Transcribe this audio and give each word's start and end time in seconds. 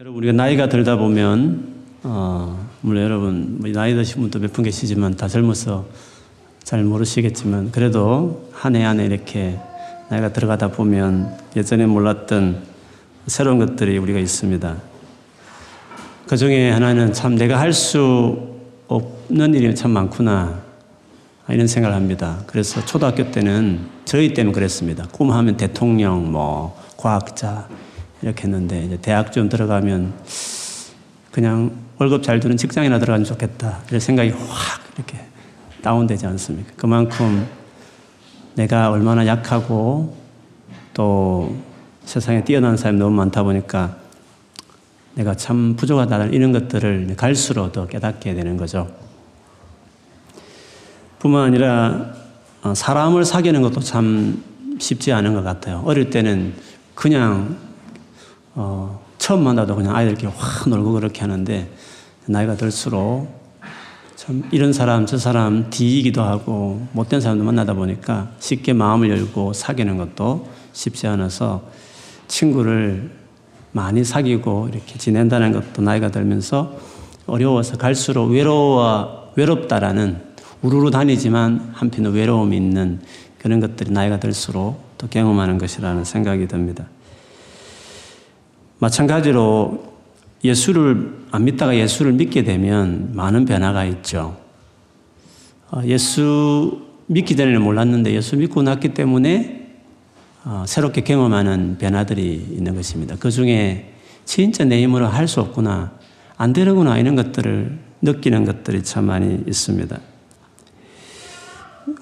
여러분 0.00 0.16
우리가 0.16 0.32
나이가 0.32 0.66
들다 0.70 0.96
보면 0.96 1.74
어, 2.04 2.66
물론 2.80 3.02
여러분 3.04 3.58
뭐 3.60 3.70
나이 3.70 3.94
드신 3.94 4.22
분도 4.22 4.38
몇 4.38 4.50
분 4.54 4.64
계시지만 4.64 5.14
다 5.18 5.28
젊어서 5.28 5.84
잘 6.62 6.82
모르시겠지만 6.84 7.70
그래도 7.70 8.48
한 8.50 8.76
해 8.76 8.82
한 8.82 8.98
해 8.98 9.04
이렇게 9.04 9.58
나이가 10.08 10.32
들어가다 10.32 10.68
보면 10.68 11.36
예전에 11.54 11.84
몰랐던 11.84 12.62
새로운 13.26 13.58
것들이 13.58 13.98
우리가 13.98 14.18
있습니다. 14.18 14.74
그 16.26 16.36
중에 16.38 16.70
하나는 16.70 17.12
참 17.12 17.34
내가 17.34 17.60
할 17.60 17.74
수 17.74 18.38
없는 18.88 19.52
일이 19.52 19.74
참 19.74 19.90
많구나 19.90 20.62
이런 21.50 21.66
생각을 21.66 21.94
합니다. 21.94 22.38
그래서 22.46 22.82
초등학교 22.86 23.30
때는 23.30 23.80
저희 24.06 24.32
때는 24.32 24.52
그랬습니다. 24.52 25.06
꿈하면 25.12 25.58
대통령, 25.58 26.32
뭐 26.32 26.74
과학자 26.96 27.68
이렇게 28.22 28.44
했는데 28.44 28.84
이제 28.84 28.98
대학 29.00 29.32
좀 29.32 29.48
들어가면 29.48 30.12
그냥 31.30 31.72
월급 31.98 32.22
잘 32.22 32.40
주는 32.40 32.56
직장이나 32.56 32.98
들어가면 32.98 33.24
좋겠다 33.24 33.80
이런 33.88 34.00
생각이 34.00 34.30
확 34.30 34.80
이렇게 34.96 35.20
다운되지 35.82 36.26
않습니까? 36.26 36.72
그만큼 36.76 37.46
내가 38.54 38.90
얼마나 38.90 39.26
약하고 39.26 40.16
또 40.92 41.56
세상에 42.04 42.44
뛰어난 42.44 42.76
사람이 42.76 42.98
너무 42.98 43.14
많다 43.16 43.42
보니까 43.42 43.96
내가 45.14 45.34
참 45.34 45.76
부족하다는 45.76 46.32
이런 46.32 46.52
것들을 46.52 47.14
갈수록 47.16 47.72
더 47.72 47.86
깨닫게 47.86 48.34
되는 48.34 48.56
거죠. 48.56 48.90
뿐만 51.18 51.44
아니라 51.44 52.12
어, 52.62 52.74
사람을 52.74 53.24
사귀는 53.24 53.62
것도 53.62 53.80
참 53.80 54.42
쉽지 54.78 55.12
않은 55.12 55.34
것 55.34 55.42
같아요. 55.42 55.82
어릴 55.84 56.10
때는 56.10 56.54
그냥 56.94 57.56
어, 58.62 59.00
처음 59.16 59.42
만나도 59.42 59.74
그냥 59.74 59.96
아이들끼리 59.96 60.30
확 60.36 60.68
놀고 60.68 60.92
그렇게 60.92 61.22
하는데 61.22 61.66
나이가 62.26 62.56
들수록 62.56 63.26
참 64.16 64.42
이런 64.50 64.74
사람 64.74 65.06
저 65.06 65.16
사람 65.16 65.70
뒤이기도 65.70 66.22
하고 66.22 66.86
못된 66.92 67.22
사람도 67.22 67.42
만나다 67.42 67.72
보니까 67.72 68.28
쉽게 68.38 68.74
마음을 68.74 69.08
열고 69.08 69.54
사귀는 69.54 69.96
것도 69.96 70.46
쉽지 70.74 71.06
않아서 71.06 71.62
친구를 72.28 73.10
많이 73.72 74.04
사귀고 74.04 74.68
이렇게 74.70 74.98
지낸다는 74.98 75.52
것도 75.52 75.80
나이가 75.80 76.10
들면서 76.10 76.76
어려워서 77.26 77.78
갈수록 77.78 78.26
외로워 78.26 79.32
외롭다라는 79.36 80.20
우르르 80.60 80.90
다니지만 80.90 81.70
한편은 81.72 82.12
외로움이 82.12 82.54
있는 82.58 83.00
그런 83.38 83.58
것들이 83.60 83.90
나이가 83.90 84.20
들수록 84.20 84.82
또 84.98 85.06
경험하는 85.08 85.56
것이라는 85.56 86.04
생각이 86.04 86.46
듭니다. 86.46 86.84
마찬가지로 88.80 89.90
예수를 90.42 91.20
안 91.30 91.44
믿다가 91.44 91.76
예수를 91.76 92.12
믿게 92.12 92.44
되면 92.44 93.10
많은 93.12 93.44
변화가 93.44 93.84
있죠. 93.84 94.36
어, 95.70 95.82
예수 95.84 96.80
믿기 97.06 97.36
전에는 97.36 97.60
몰랐는데 97.62 98.12
예수 98.14 98.36
믿고 98.36 98.62
났기 98.62 98.94
때문에 98.94 99.68
어, 100.44 100.64
새롭게 100.66 101.02
경험하는 101.02 101.76
변화들이 101.78 102.34
있는 102.52 102.74
것입니다. 102.74 103.16
그 103.18 103.30
중에 103.30 103.92
진짜 104.24 104.64
내 104.64 104.82
힘으로 104.82 105.06
할 105.06 105.28
수 105.28 105.40
없구나, 105.40 105.92
안 106.36 106.52
되는구나 106.54 106.98
이런 106.98 107.16
것들을 107.16 107.78
느끼는 108.00 108.46
것들이 108.46 108.82
참 108.82 109.04
많이 109.04 109.42
있습니다. 109.46 110.00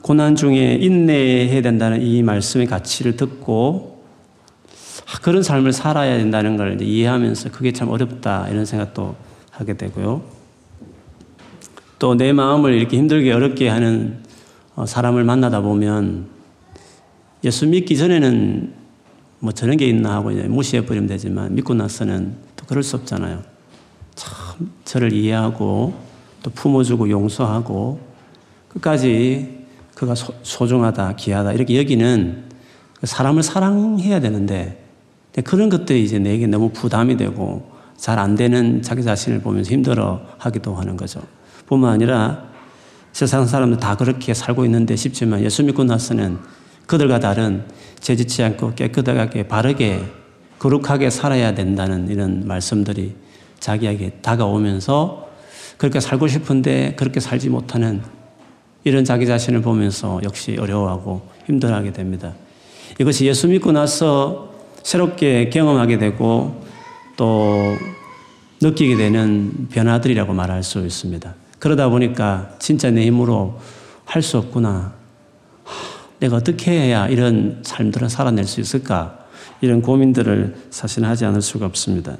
고난 0.02 0.36
중에 0.36 0.74
인내해야 0.74 1.60
된다는 1.60 2.00
이 2.02 2.22
말씀의 2.22 2.66
가치를 2.66 3.16
듣고 3.16 3.96
아, 3.96 3.97
그런 5.22 5.42
삶을 5.42 5.72
살아야 5.72 6.16
된다는 6.18 6.56
걸 6.56 6.80
이해하면서 6.80 7.50
그게 7.50 7.72
참 7.72 7.88
어렵다 7.88 8.48
이런 8.48 8.64
생각도 8.64 9.16
하게 9.50 9.76
되고요. 9.76 10.22
또 11.98 12.14
내 12.14 12.32
마음을 12.32 12.74
이렇게 12.74 12.96
힘들게 12.96 13.32
어렵게 13.32 13.68
하는 13.68 14.22
어, 14.76 14.86
사람을 14.86 15.24
만나다 15.24 15.60
보면 15.60 16.26
예수 17.42 17.66
믿기 17.66 17.96
전에는 17.96 18.72
뭐 19.40 19.52
저런 19.52 19.76
게 19.76 19.86
있나 19.86 20.14
하고 20.14 20.30
무시해 20.30 20.84
버리면 20.84 21.08
되지만 21.08 21.54
믿고 21.54 21.74
나서는 21.74 22.34
또 22.56 22.66
그럴 22.66 22.82
수 22.82 22.96
없잖아요. 22.96 23.42
참 24.14 24.70
저를 24.84 25.12
이해하고 25.12 25.94
또 26.42 26.50
품어주고 26.50 27.10
용서하고 27.10 28.00
끝까지 28.68 29.66
그가 29.94 30.14
소, 30.14 30.66
중하다 30.66 31.16
귀하다 31.16 31.52
이렇게 31.52 31.78
여기는 31.78 32.44
그 33.00 33.06
사람을 33.06 33.42
사랑해야 33.42 34.20
되는데 34.20 34.87
그런 35.42 35.68
것들이 35.68 36.04
이제 36.04 36.18
내게 36.18 36.46
너무 36.46 36.70
부담이 36.70 37.16
되고 37.16 37.78
잘 37.98 38.18
안 38.18 38.36
되는 38.36 38.80
자기 38.80 39.02
자신을 39.02 39.40
보면서 39.40 39.70
힘들어 39.70 40.20
하기도 40.38 40.74
하는 40.74 40.96
거죠. 40.96 41.20
뿐만 41.66 41.92
아니라 41.92 42.44
세상 43.12 43.44
사람들 43.44 43.78
다 43.78 43.96
그렇게 43.96 44.32
살고 44.32 44.64
있는데 44.66 44.94
싶지만 44.94 45.42
예수 45.42 45.64
믿고 45.64 45.84
나서는 45.84 46.38
그들과 46.86 47.18
다른 47.18 47.64
죄짓지 48.00 48.42
않고 48.44 48.74
깨끗하게 48.74 49.48
바르게 49.48 50.02
거룩하게 50.58 51.10
살아야 51.10 51.54
된다는 51.54 52.08
이런 52.08 52.46
말씀들이 52.46 53.16
자기에게 53.58 54.20
다가오면서 54.22 55.28
그렇게 55.76 56.00
살고 56.00 56.28
싶은데 56.28 56.94
그렇게 56.96 57.20
살지 57.20 57.50
못하는 57.50 58.00
이런 58.84 59.04
자기 59.04 59.26
자신을 59.26 59.60
보면서 59.62 60.20
역시 60.22 60.56
어려워하고 60.58 61.22
힘들어하게 61.46 61.92
됩니다. 61.92 62.34
이것이 63.00 63.26
예수 63.26 63.48
믿고 63.48 63.72
나서 63.72 64.47
새롭게 64.88 65.50
경험하게 65.50 65.98
되고 65.98 66.62
또 67.14 67.76
느끼게 68.62 68.96
되는 68.96 69.68
변화들이라고 69.70 70.32
말할 70.32 70.62
수 70.62 70.78
있습니다. 70.78 71.34
그러다 71.58 71.90
보니까 71.90 72.52
진짜 72.58 72.90
내 72.90 73.04
힘으로 73.04 73.58
할 74.06 74.22
수 74.22 74.38
없구나. 74.38 74.94
내가 76.20 76.36
어떻게 76.36 76.70
해야 76.70 77.06
이런 77.06 77.60
삶들을 77.64 78.08
살아낼 78.08 78.44
수 78.46 78.62
있을까? 78.62 79.26
이런 79.60 79.82
고민들을 79.82 80.56
사실 80.70 81.04
하지 81.04 81.26
않을 81.26 81.42
수가 81.42 81.66
없습니다. 81.66 82.16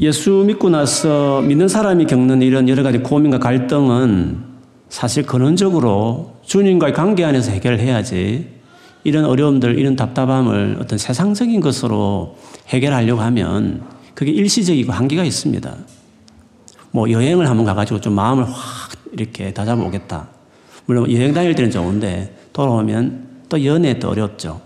예수 0.00 0.44
믿고 0.46 0.70
나서 0.70 1.42
믿는 1.42 1.68
사람이 1.68 2.06
겪는 2.06 2.40
이런 2.40 2.70
여러 2.70 2.82
가지 2.82 3.00
고민과 3.00 3.38
갈등은 3.38 4.44
사실 4.88 5.26
근원적으로 5.26 6.38
주님과의 6.46 6.94
관계 6.94 7.26
안에서 7.26 7.50
해결해야지 7.50 8.57
이런 9.04 9.24
어려움들, 9.24 9.78
이런 9.78 9.96
답답함을 9.96 10.78
어떤 10.80 10.98
세상적인 10.98 11.60
것으로 11.60 12.36
해결하려고 12.68 13.20
하면 13.22 13.82
그게 14.14 14.30
일시적이고 14.32 14.92
한계가 14.92 15.24
있습니다. 15.24 15.76
뭐 16.90 17.10
여행을 17.10 17.48
한번 17.48 17.64
가가지고 17.64 18.00
좀 18.00 18.14
마음을 18.14 18.44
확 18.44 18.90
이렇게 19.12 19.52
다잡아 19.52 19.80
오겠다. 19.82 20.28
물론 20.86 21.10
여행 21.12 21.32
다닐 21.32 21.54
때는 21.54 21.70
좋은데 21.70 22.36
돌아오면 22.52 23.28
또 23.48 23.64
연애 23.64 23.98
또 23.98 24.08
어렵죠. 24.08 24.60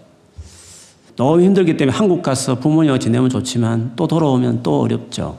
너무 1.16 1.43
힘들기 1.43 1.76
때문에 1.76 1.97
한국 1.97 2.22
가서 2.22 2.59
부모님과 2.59 2.99
지내면 2.99 3.28
좋지만 3.28 3.93
또 3.97 4.06
돌아오면 4.06 4.62
또 4.62 4.81
어렵죠. 4.81 5.38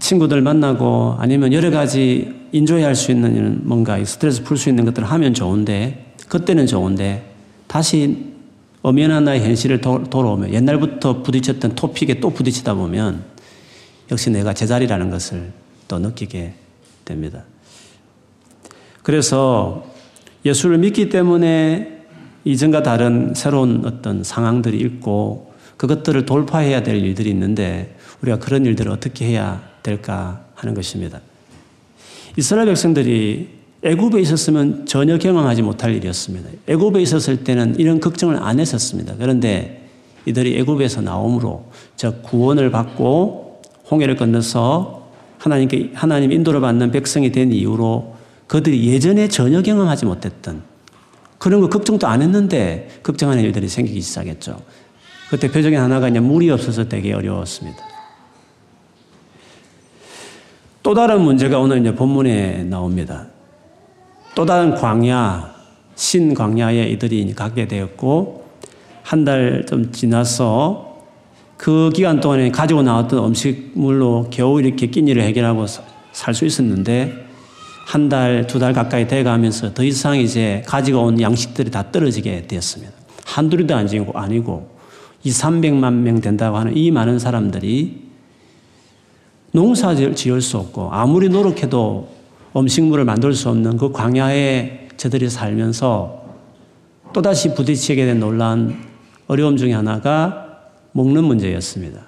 친구들 0.00 0.42
만나고 0.42 1.16
아니면 1.18 1.52
여러 1.52 1.70
가지 1.70 2.34
인조해 2.50 2.82
할 2.82 2.96
수 2.96 3.12
있는 3.12 3.60
뭔가 3.62 4.02
스트레스 4.04 4.42
풀 4.42 4.56
수 4.56 4.68
있는 4.68 4.84
것들을 4.84 5.08
하면 5.08 5.34
좋은데 5.34 6.13
그때는 6.34 6.66
좋은데 6.66 7.32
다시 7.68 8.32
엄연한 8.82 9.22
나의 9.22 9.44
현실을 9.44 9.80
도, 9.80 10.02
돌아오면 10.02 10.52
옛날부터 10.52 11.22
부딪혔던 11.22 11.76
토픽에 11.76 12.18
또 12.18 12.30
부딪히다 12.30 12.74
보면 12.74 13.22
역시 14.10 14.30
내가 14.30 14.52
제자리라는 14.52 15.10
것을 15.10 15.52
또 15.86 16.00
느끼게 16.00 16.54
됩니다. 17.04 17.44
그래서 19.04 19.86
예수를 20.44 20.78
믿기 20.78 21.08
때문에 21.08 22.02
이전과 22.44 22.82
다른 22.82 23.32
새로운 23.36 23.86
어떤 23.86 24.24
상황들이 24.24 24.76
있고 24.80 25.54
그것들을 25.76 26.26
돌파해야 26.26 26.82
될 26.82 26.96
일들이 26.96 27.30
있는데 27.30 27.96
우리가 28.22 28.40
그런 28.40 28.66
일들을 28.66 28.90
어떻게 28.90 29.26
해야 29.26 29.62
될까 29.84 30.44
하는 30.56 30.74
것입니다. 30.74 31.20
이스라엘 32.36 32.66
백성들이 32.66 33.53
애굽에 33.84 34.20
있었으면 34.22 34.86
전혀 34.86 35.18
경험하지 35.18 35.62
못할 35.62 35.94
일이었습니다. 35.94 36.48
애굽에 36.66 37.02
있었을 37.02 37.44
때는 37.44 37.78
이런 37.78 38.00
걱정을 38.00 38.36
안 38.42 38.58
했었습니다. 38.58 39.14
그런데 39.18 39.88
이들이 40.24 40.58
애굽에서 40.60 41.02
나옴으로 41.02 41.66
저 41.96 42.14
구원을 42.22 42.70
받고 42.70 43.60
홍해를 43.90 44.16
건너서 44.16 45.10
하나님께 45.38 45.90
하나님 45.92 46.32
인도를 46.32 46.62
받는 46.62 46.92
백성이 46.92 47.30
된 47.30 47.52
이후로 47.52 48.14
그들이 48.46 48.86
예전에 48.88 49.28
전혀 49.28 49.60
경험하지 49.60 50.06
못했던 50.06 50.62
그런 51.36 51.60
거 51.60 51.68
걱정도 51.68 52.06
안 52.06 52.22
했는데 52.22 52.88
걱정하는 53.02 53.42
일들이 53.42 53.68
생기기 53.68 54.00
시작했죠. 54.00 54.62
그 55.28 55.38
대표적인 55.38 55.78
하나가 55.78 56.08
이제 56.08 56.20
물이 56.20 56.50
없어서 56.50 56.88
되게 56.88 57.12
어려웠습니다. 57.12 57.84
또 60.82 60.94
다른 60.94 61.20
문제가 61.20 61.58
오늘 61.58 61.80
이제 61.80 61.94
본문에 61.94 62.64
나옵니다. 62.64 63.26
또 64.34 64.44
다른 64.44 64.74
광야, 64.74 65.54
신광야에 65.94 66.88
이들이 66.90 67.32
가게 67.34 67.68
되었고, 67.68 68.44
한 69.02 69.24
달 69.24 69.64
좀 69.66 69.92
지나서 69.92 70.96
그 71.56 71.90
기간 71.94 72.20
동안에 72.20 72.50
가지고 72.50 72.82
나왔던 72.82 73.22
음식물로 73.26 74.28
겨우 74.30 74.60
이렇게 74.60 74.86
끼니를 74.86 75.22
해결하고 75.22 75.66
살 76.12 76.34
수 76.34 76.46
있었는데 76.46 77.12
한 77.86 78.08
달, 78.08 78.46
두 78.46 78.58
달 78.58 78.72
가까이 78.72 79.06
돼 79.06 79.22
가면서 79.22 79.72
더 79.74 79.84
이상 79.84 80.18
이제 80.18 80.62
가지고 80.66 81.02
온 81.02 81.20
양식들이 81.20 81.70
다 81.70 81.92
떨어지게 81.92 82.46
되었습니다. 82.48 82.92
한둘이도 83.26 83.74
아니고, 83.74 84.18
아니고 84.18 84.70
2, 85.22 85.30
300만 85.30 85.92
명 85.92 86.20
된다고 86.20 86.56
하는 86.56 86.76
이 86.76 86.90
많은 86.90 87.18
사람들이 87.18 88.02
농사 89.52 89.94
지을 89.94 90.40
수 90.40 90.58
없고 90.58 90.90
아무리 90.92 91.28
노력해도 91.28 92.08
음식물을 92.56 93.04
만들 93.04 93.34
수 93.34 93.48
없는 93.48 93.76
그 93.76 93.90
광야에 93.90 94.88
저들이 94.96 95.28
살면서 95.28 96.24
또다시 97.12 97.54
부딪히게 97.54 98.06
된 98.06 98.20
놀라운 98.20 98.76
어려움 99.26 99.56
중에 99.56 99.72
하나가 99.72 100.46
먹는 100.92 101.24
문제였습니다. 101.24 102.00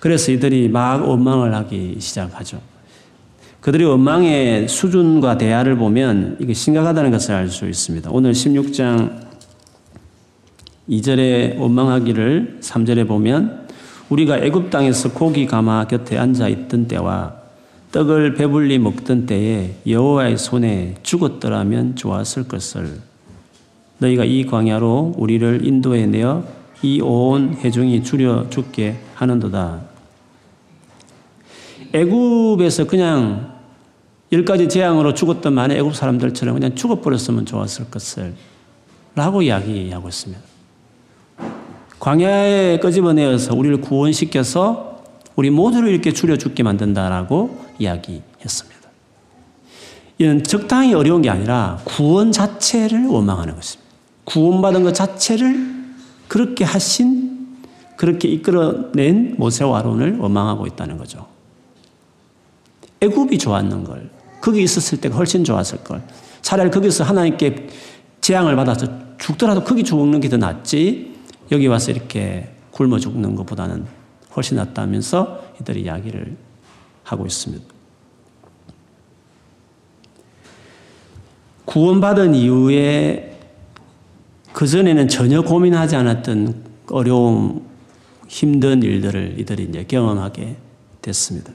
그래서 0.00 0.32
이들이 0.32 0.68
막 0.68 1.08
원망을 1.08 1.54
하기 1.54 1.96
시작하죠. 1.98 2.60
그들이 3.60 3.84
원망의 3.84 4.68
수준과 4.68 5.38
대화를 5.38 5.76
보면 5.76 6.36
이게 6.38 6.52
심각하다는 6.52 7.10
것을 7.10 7.34
알 7.34 7.48
수 7.48 7.66
있습니다. 7.66 8.10
오늘 8.12 8.32
16장 8.32 9.24
2절에 10.90 11.58
원망하기를 11.58 12.58
3절에 12.60 13.08
보면 13.08 13.66
우리가 14.10 14.36
애굽 14.38 14.68
땅에서 14.68 15.12
고기 15.12 15.46
가마 15.46 15.86
곁에 15.86 16.18
앉아 16.18 16.48
있던 16.48 16.88
때와 16.88 17.43
떡을 17.94 18.34
배불리 18.34 18.80
먹던 18.80 19.26
때에 19.26 19.76
여호와의 19.86 20.36
손에 20.36 20.96
죽었더라면 21.04 21.94
좋았을 21.94 22.48
것을 22.48 23.00
너희가 23.98 24.24
이 24.24 24.46
광야로 24.46 25.14
우리를 25.16 25.64
인도해 25.64 26.06
내어 26.06 26.44
이온 26.82 27.54
해중이 27.54 28.02
줄여 28.02 28.50
죽게 28.50 28.96
하는도다. 29.14 29.82
애굽에서 31.92 32.88
그냥 32.88 33.54
열 34.32 34.44
가지 34.44 34.68
재앙으로 34.68 35.14
죽었던 35.14 35.52
많은 35.52 35.76
애굽 35.76 35.94
사람들처럼 35.94 36.56
그냥 36.56 36.74
죽어버렸으면 36.74 37.46
좋았을 37.46 37.90
것을 37.92 38.34
라고 39.14 39.40
이야기하고 39.40 40.08
있습니다. 40.08 40.42
광야에 42.00 42.80
끄집어내어서 42.80 43.54
우리를 43.54 43.80
구원시켜서 43.82 45.04
우리 45.36 45.50
모두를 45.50 45.90
이렇게 45.90 46.12
줄여 46.12 46.38
죽게 46.38 46.64
만든다라고 46.64 47.63
이야기했습니다. 47.78 48.74
이는 50.18 50.44
적당히 50.44 50.94
어려운 50.94 51.22
게 51.22 51.30
아니라 51.30 51.80
구원 51.84 52.30
자체를 52.32 53.06
원망하는 53.06 53.56
것입니다. 53.56 53.90
구원받은 54.24 54.84
것 54.84 54.94
자체를 54.94 55.74
그렇게 56.28 56.64
하신, 56.64 57.48
그렇게 57.96 58.28
이끌어낸 58.28 59.34
모세와 59.38 59.80
아론을 59.80 60.18
원망하고 60.18 60.66
있다는 60.66 60.98
거죠. 60.98 61.26
애굽이 63.00 63.38
좋았는 63.38 63.84
걸, 63.84 64.10
거기 64.40 64.62
있었을 64.62 65.00
때가 65.00 65.16
훨씬 65.16 65.44
좋았을 65.44 65.84
걸. 65.84 66.02
차라리 66.42 66.70
거기서 66.70 67.04
하나님께 67.04 67.68
재앙을 68.20 68.56
받아서 68.56 68.86
죽더라도 69.18 69.64
거기 69.64 69.84
죽는 69.84 70.20
게 70.20 70.28
더 70.28 70.36
낫지. 70.36 71.14
여기 71.52 71.66
와서 71.66 71.90
이렇게 71.90 72.54
굶어 72.70 72.98
죽는 72.98 73.34
것보다는 73.34 73.86
훨씬 74.34 74.56
낫다면서 74.56 75.42
이들이 75.60 75.82
이야기를 75.82 76.36
하고 77.04 77.26
있습니다. 77.26 77.64
구원받은 81.64 82.34
이후에 82.34 83.38
그전에는 84.52 85.08
전혀 85.08 85.42
고민하지 85.42 85.96
않았던 85.96 86.64
어려움, 86.90 87.66
힘든 88.28 88.82
일들을 88.82 89.38
이들이 89.38 89.64
이제 89.64 89.84
경험하게 89.84 90.56
됐습니다. 91.02 91.52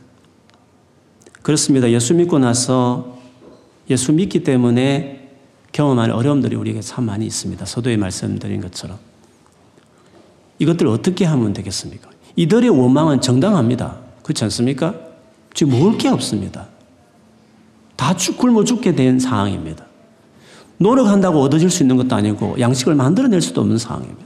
그렇습니다. 1.41 1.89
예수 1.89 2.13
믿고 2.13 2.39
나서 2.39 3.17
예수 3.89 4.11
믿기 4.13 4.43
때문에 4.43 5.29
경험하는 5.71 6.13
어려움들이 6.13 6.55
우리에게 6.55 6.81
참 6.81 7.05
많이 7.05 7.25
있습니다. 7.25 7.65
서도에 7.65 7.97
말씀드린 7.97 8.61
것처럼. 8.61 8.97
이것들을 10.59 10.91
어떻게 10.91 11.25
하면 11.25 11.53
되겠습니까? 11.53 12.09
이들의 12.35 12.69
원망은 12.69 13.21
정당합니다. 13.21 13.99
그렇지 14.23 14.43
않습니까? 14.45 15.08
지금 15.59 15.77
먹을 15.77 15.97
게 15.97 16.07
없습니다. 16.07 16.69
다 17.97 18.15
굶어 18.37 18.63
죽게 18.63 18.95
된 18.95 19.19
상황입니다. 19.19 19.85
노력한다고 20.77 21.41
얻어질 21.41 21.69
수 21.69 21.83
있는 21.83 21.97
것도 21.97 22.15
아니고 22.15 22.57
양식을 22.61 22.95
만들어낼 22.95 23.41
수도 23.41 23.59
없는 23.59 23.77
상황입니다. 23.77 24.23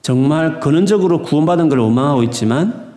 정말 0.00 0.60
근원적으로 0.60 1.20
구원받은 1.20 1.68
걸 1.68 1.80
원망하고 1.80 2.22
있지만 2.22 2.94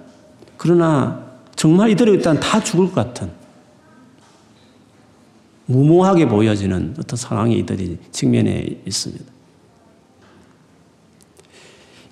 그러나 0.55 1.21
정말 1.57 1.89
이들이 1.89 2.11
일단 2.11 2.39
다 2.39 2.63
죽을 2.63 2.85
것 2.85 2.95
같은 2.95 3.29
무모하게 5.65 6.29
보여지는 6.29 6.95
어떤 6.97 7.17
상황이 7.17 7.57
이들이 7.57 7.97
직면해 8.13 8.77
있습니다. 8.85 9.25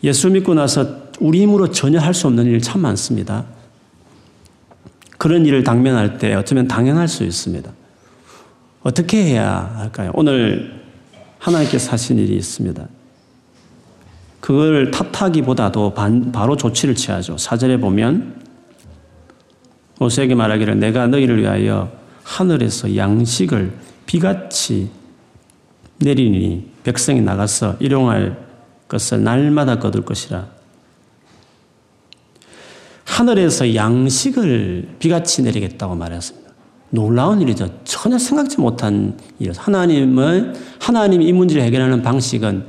예수 0.04 0.30
믿고 0.30 0.54
나서 0.56 1.05
우리 1.20 1.42
힘으로 1.42 1.72
전혀 1.72 2.00
할 2.00 2.14
수 2.14 2.28
없는 2.28 2.46
일 2.46 2.62
참 2.62 2.82
많습니다. 2.82 3.46
그런 5.18 5.46
일을 5.46 5.64
당면할 5.64 6.18
때 6.18 6.34
어쩌면 6.34 6.68
당연할 6.68 7.08
수 7.08 7.24
있습니다. 7.24 7.72
어떻게 8.84 9.24
해야 9.24 9.74
할까요? 9.78 10.12
오늘 10.14 10.84
하나님께서 11.40 11.92
하신 11.92 12.20
일이 12.20 12.36
있습니다. 12.36 12.88
그걸 14.40 14.92
탓하기보다도 14.92 15.94
반, 15.96 16.32
바로 16.32 16.56
조치를 16.56 16.94
취하죠. 16.96 17.38
사절에 17.38 17.78
보면 17.80 18.42
모세에게 20.00 20.36
말하기를 20.36 20.78
내가 20.80 21.08
너희를 21.08 21.42
위하여 21.42 21.92
하늘에서 22.24 22.96
양식을 22.96 23.74
비같이 24.06 24.90
내리니 25.98 26.70
백성이 26.84 27.22
나가서 27.22 27.78
일용할 27.80 28.38
것을 28.88 29.24
날마다 29.24 29.80
거둘 29.80 30.04
것이라. 30.06 30.55
하늘에서 33.16 33.74
양식을 33.76 34.96
비같이 35.00 35.42
내리겠다고 35.44 35.96
말했습니다. 35.96 36.52
놀라운 36.90 37.42
일이죠. 37.42 37.70
전혀 37.86 38.18
생각지 38.18 38.60
못한 38.60 39.18
일. 39.40 39.54
하나님을, 39.56 40.54
하나님이 40.80 41.26
이 41.26 41.32
문제를 41.32 41.64
해결하는 41.64 42.02
방식은 42.02 42.66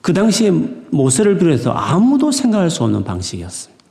그 0.00 0.12
당시에 0.12 0.52
모세를 0.52 1.38
비롯해서 1.38 1.72
아무도 1.72 2.30
생각할 2.30 2.70
수 2.70 2.84
없는 2.84 3.02
방식이었습니다. 3.02 3.84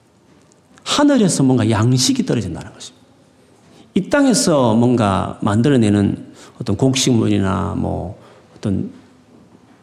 하늘에서 0.85 1.43
뭔가 1.43 1.69
양식이 1.69 2.25
떨어진다는 2.25 2.73
것입니다. 2.73 3.05
이 3.93 4.09
땅에서 4.09 4.73
뭔가 4.73 5.37
만들어내는 5.41 6.27
어떤 6.61 6.77
곡식물이나 6.77 7.75
뭐 7.77 8.17
어떤 8.55 8.89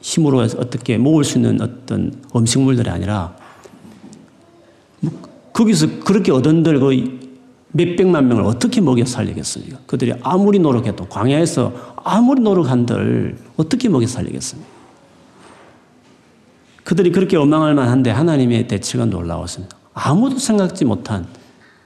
힘으로 0.01 0.39
어떻게 0.41 0.97
먹을 0.97 1.25
수 1.25 1.37
있는 1.37 1.61
어떤 1.61 2.23
음식물들이 2.35 2.89
아니라 2.89 3.37
뭐 5.01 5.34
거기서 5.55 6.01
그렇게 6.01 6.33
얻은들 6.33 6.81
거의 6.81 7.19
몇백만 7.73 8.29
명을 8.29 8.45
어떻게 8.45 8.81
먹여 8.81 9.05
살리겠습니까? 9.05 9.79
그들이 9.87 10.13
아무리 10.23 10.59
노력해도 10.59 11.07
광야에서 11.07 11.95
아무리 11.97 12.43
노력한들 12.43 13.39
어떻게 13.57 13.89
먹여 13.89 14.07
살리겠습니까? 14.07 14.69
그들이 16.85 17.11
그렇게 17.13 17.37
원망할 17.37 17.75
만한데 17.75 18.11
하나님의 18.11 18.69
대처가 18.69 19.07
놀라웠습니다. 19.07 19.77
아무도 19.95 20.39
생각지 20.39 20.85
못한 20.85 21.27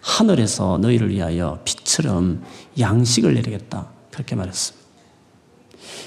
하늘에서 0.01 0.79
너희를 0.79 1.11
위하여 1.11 1.61
빛처럼 1.65 2.43
양식을 2.79 3.35
내리겠다. 3.35 3.87
그렇게 4.11 4.35
말했습니다. 4.35 4.87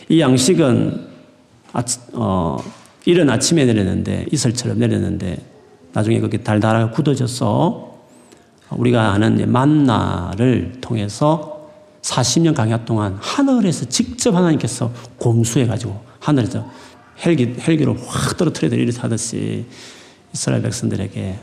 이 0.10 0.20
양식은 0.20 1.08
아치, 1.74 2.00
어, 2.13 2.58
이른 3.06 3.30
아침에 3.30 3.65
내렸는데 3.65 4.25
이슬처럼 4.32 4.80
내렸는데 4.80 5.50
나중에 5.93 6.19
그게 6.19 6.38
달달하게 6.38 6.91
굳어져서 6.93 7.91
우리가 8.71 9.12
아는 9.12 9.51
만나를 9.51 10.79
통해서 10.81 11.69
40년 12.01 12.55
강야 12.55 12.83
동안 12.86 13.17
하늘에서 13.19 13.86
직접 13.86 14.33
하나님께서 14.33 14.91
공수해가지고 15.17 16.00
하늘에서 16.19 16.65
헬기, 17.25 17.55
헬기로 17.60 17.95
확 17.95 18.38
떨어뜨려 18.38 18.75
이렇게 18.75 19.00
하듯이 19.00 19.65
이스라엘 20.33 20.62
백성들에게 20.62 21.39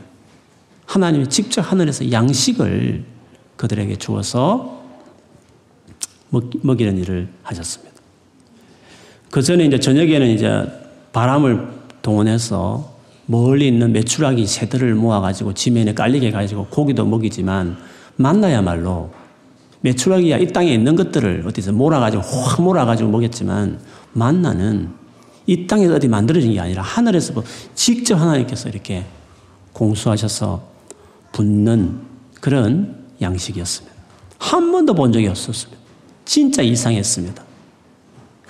하나님이 0.85 1.27
직접 1.27 1.61
하늘에서 1.61 2.11
양식을 2.11 3.05
그들에게 3.55 3.95
주어서 3.97 4.79
먹 6.29 6.81
이는 6.81 6.97
일을 6.97 7.27
하셨습니다. 7.43 7.95
그 9.31 9.41
전에 9.41 9.65
이제 9.65 9.79
저녁에는 9.79 10.27
이제 10.27 10.65
바람을 11.13 11.69
동원해서 12.01 12.98
멀리 13.31 13.67
있는 13.67 13.91
메추라기 13.93 14.47
새들을 14.47 14.95
모아가지고 14.95 15.53
지면에 15.53 15.93
깔리게 15.93 16.27
해가지고 16.29 16.65
고기도 16.71 17.05
먹이지만 17.05 17.77
만나야말로 18.15 19.11
메추라기야 19.81 20.39
이 20.39 20.47
땅에 20.47 20.73
있는 20.73 20.95
것들을 20.95 21.43
어디서 21.45 21.73
몰아가지고 21.73 22.23
확 22.23 22.59
몰아가지고 22.59 23.11
먹였지만 23.11 23.79
만나는 24.13 24.89
이 25.45 25.67
땅에서 25.67 25.93
어디 25.93 26.07
만들어진 26.07 26.53
게 26.53 26.59
아니라 26.59 26.81
하늘에서 26.81 27.33
뭐 27.33 27.43
직접 27.75 28.15
하나님께서 28.15 28.67
이렇게 28.67 29.05
공수하셔서 29.73 30.63
붓는 31.31 31.99
그런 32.41 32.95
양식이었습니다. 33.21 33.95
한 34.39 34.71
번도 34.71 34.95
본 34.95 35.11
적이 35.11 35.27
없었습니다. 35.27 35.79
진짜 36.25 36.63
이상했습니다. 36.63 37.43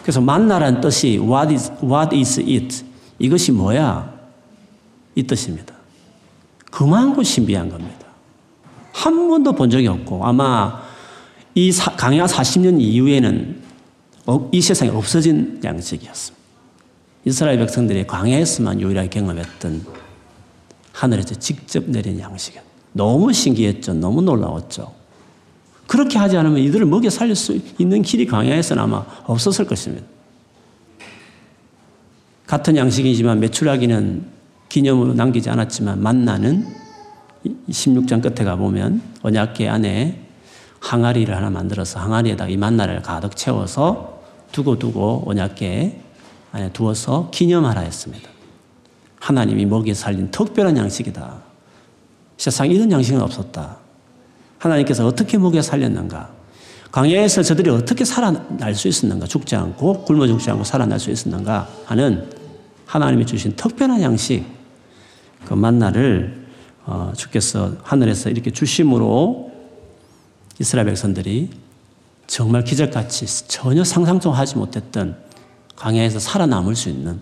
그래서 0.04 0.22
만나라는 0.22 0.80
뜻이 0.80 1.20
what 1.22 1.52
is, 1.52 1.70
what 1.84 2.16
is 2.16 2.40
it? 2.40 2.86
이것이 3.20 3.52
뭐야? 3.52 4.19
이 5.20 5.24
뜻입니다. 5.28 5.76
그만큼 6.72 7.24
신비한 7.24 7.70
겁니다. 7.70 8.08
한 8.94 9.30
번도 9.30 9.54
본 9.54 9.70
적이 9.70 9.88
없고 9.88 10.26
아마 10.26 10.82
이 11.56 11.72
강야 11.72 12.26
40년 12.26 12.80
이후에는 12.80 13.62
어, 14.28 14.50
이 14.52 14.62
세상에 14.62 14.92
없어진 14.92 15.60
양식이었습니다. 15.64 16.40
이스라엘 17.26 17.60
백성들이 17.60 18.08
광야에서만 18.08 18.80
유일하게 18.80 19.10
경험했던 19.10 19.86
하늘에서 20.94 21.36
직접 21.36 21.84
내린 21.88 22.20
양식은 22.20 22.62
너무 22.94 23.34
신기했죠. 23.34 23.94
너무 23.94 24.22
놀라웠죠. 24.22 24.94
그렇게 25.88 26.18
하지 26.18 26.38
않으면 26.38 26.60
이들을 26.60 26.86
먹여 26.86 27.10
살릴 27.10 27.36
수 27.36 27.60
있는 27.78 28.04
길이 28.04 28.26
광야에서는 28.26 28.82
아마 28.82 29.06
없었을 29.26 29.66
것입니다. 29.66 30.06
같은 32.46 32.78
양식이지만 32.78 33.40
매출하기는 33.40 34.39
기념으로 34.70 35.14
남기지 35.14 35.50
않았지만 35.50 36.02
만나는 36.02 36.68
16장 37.70 38.22
끝에 38.22 38.46
가보면 38.46 39.02
언약계 39.24 39.68
안에 39.68 40.26
항아리를 40.80 41.36
하나 41.36 41.50
만들어서 41.50 42.00
항아리에다 42.00 42.48
이 42.48 42.58
만나를 42.58 43.02
가득 43.02 43.36
채워서 43.36 44.22
두고 44.52 44.80
두고 44.80 45.24
언약계 45.26 46.02
안에 46.52 46.72
두어서 46.72 47.30
기념하라 47.32 47.82
했습니다. 47.82 48.30
하나님이 49.20 49.66
먹여 49.66 49.94
살린 49.94 50.32
특별한 50.32 50.78
양식이다. 50.78 51.42
세상에 52.38 52.74
이런 52.74 52.92
양식은 52.92 53.22
없었다. 53.22 53.78
하나님께서 54.58 55.06
어떻게 55.06 55.38
먹여 55.38 55.62
살렸는가? 55.62 56.30
광야에서 56.92 57.44
저들이 57.44 57.70
어떻게 57.70 58.06
살아날 58.06 58.74
수 58.74 58.88
있었는가? 58.88 59.28
죽지 59.28 59.56
않고 59.56 60.06
굶어 60.06 60.26
죽지 60.26 60.50
않고 60.52 60.64
살아날 60.64 61.00
수 61.00 61.12
있었는가? 61.12 61.68
하는 61.86 62.30
하나님이 62.86 63.26
주신 63.26 63.56
특별한 63.56 64.02
양식, 64.02 64.46
그 65.46 65.54
만나를 65.54 66.48
어, 66.86 67.14
주께서 67.16 67.74
하늘에서 67.84 68.30
이렇게 68.30 68.52
주심으로 68.52 69.52
이스라엘 70.60 70.88
백성들이 70.88 71.50
정말 72.28 72.64
기적같이 72.64 73.48
전혀 73.48 73.84
상상도 73.84 74.32
하지 74.32 74.58
못했던 74.58 75.18
광야에서 75.76 76.20
살아남을 76.20 76.76
수 76.76 76.90
있는 76.90 77.20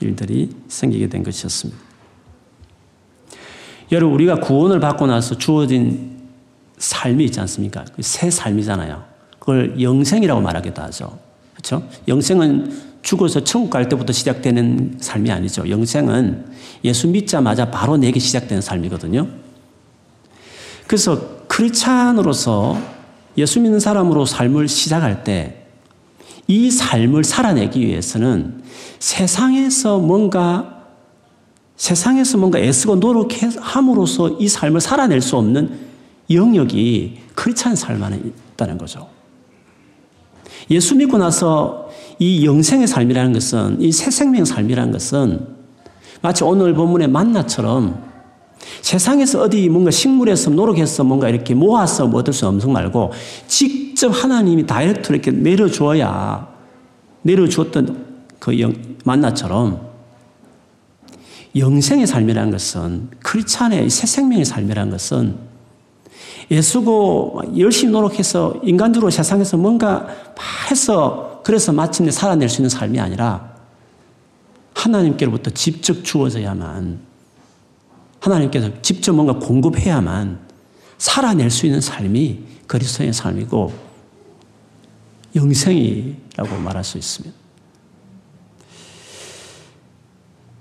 일들이 0.00 0.50
생기게 0.68 1.08
된 1.08 1.22
것이었습니다. 1.22 1.80
여러분, 3.90 4.14
우리가 4.14 4.40
구원을 4.40 4.80
받고 4.80 5.06
나서 5.06 5.36
주어진 5.36 6.18
삶이 6.78 7.24
있지 7.24 7.40
않습니까? 7.40 7.84
그새 7.96 8.30
삶이잖아요. 8.30 9.02
그걸 9.38 9.80
영생이라고 9.80 10.40
말하기도 10.40 10.82
하죠. 10.82 11.18
그렇죠? 11.54 11.88
영생은 12.06 12.88
죽어서 13.02 13.42
천국 13.42 13.70
갈 13.70 13.88
때부터 13.88 14.12
시작되는 14.12 14.98
삶이 15.00 15.30
아니죠. 15.30 15.68
영생은 15.68 16.46
예수 16.84 17.08
믿자마자 17.08 17.70
바로 17.70 17.96
내게 17.96 18.20
시작되는 18.20 18.60
삶이거든요. 18.60 19.28
그래서 20.86 21.20
크리찬으로서 21.48 22.78
예수 23.36 23.60
믿는 23.60 23.80
사람으로 23.80 24.24
삶을 24.24 24.68
시작할 24.68 25.24
때 25.24 25.58
이 26.48 26.70
삶을 26.70 27.24
살아내기 27.24 27.86
위해서는 27.86 28.62
세상에서 28.98 29.98
뭔가 29.98 30.86
세상에서 31.76 32.38
뭔가 32.38 32.58
애쓰고 32.58 32.96
노력함으로써 32.96 34.30
이 34.40 34.48
삶을 34.48 34.80
살아낼 34.80 35.20
수 35.20 35.36
없는 35.36 35.78
영역이 36.30 37.18
크리찬 37.34 37.76
삶 37.76 38.02
안에 38.02 38.20
있다는 38.54 38.78
거죠. 38.78 39.08
예수 40.70 40.96
믿고 40.96 41.18
나서 41.18 41.88
이 42.18 42.44
영생의 42.44 42.88
삶이라는 42.88 43.32
것은 43.34 43.80
이 43.80 43.92
새 43.92 44.10
생명 44.10 44.44
삶이라는 44.44 44.90
것은 44.90 45.57
마치 46.20 46.44
오늘 46.44 46.74
본문의 46.74 47.08
만나처럼 47.08 48.08
세상에서 48.82 49.42
어디 49.42 49.68
뭔가 49.68 49.90
식물에서 49.90 50.50
노력해서 50.50 51.04
뭔가 51.04 51.28
이렇게 51.28 51.54
모아서 51.54 52.06
얻을 52.06 52.32
수 52.32 52.46
없는 52.46 52.72
말고 52.72 53.12
직접 53.46 54.08
하나님이 54.08 54.66
다이렉트로 54.66 55.14
이렇게 55.14 55.30
내려주어야 55.30 56.48
내려주었던 57.22 58.06
그 58.38 58.58
영, 58.60 58.74
만나처럼 59.04 59.88
영생의 61.56 62.06
삶이라는 62.06 62.50
것은 62.50 63.10
크리스찬의 63.22 63.88
새 63.90 64.06
생명의 64.06 64.44
삶이라는 64.44 64.92
것은 64.92 65.36
예수고 66.50 67.42
열심히 67.56 67.92
노력해서 67.92 68.54
인간적으로 68.62 69.10
세상에서 69.10 69.56
뭔가 69.56 70.08
해서 70.70 71.40
그래서 71.44 71.72
마침내 71.72 72.10
살아낼 72.10 72.48
수 72.48 72.60
있는 72.60 72.70
삶이 72.70 72.98
아니라 73.00 73.47
하나님께로부터 74.78 75.50
직접 75.50 76.04
주어져야만 76.04 77.00
하나님께서 78.20 78.70
직접 78.82 79.12
뭔가 79.12 79.34
공급해야만 79.34 80.38
살아낼 80.98 81.50
수 81.50 81.66
있는 81.66 81.80
삶이 81.80 82.40
그리스도의 82.66 83.12
삶이고 83.12 83.72
영생이라고 85.34 86.56
말할 86.64 86.84
수 86.84 86.98
있습니다. 86.98 87.36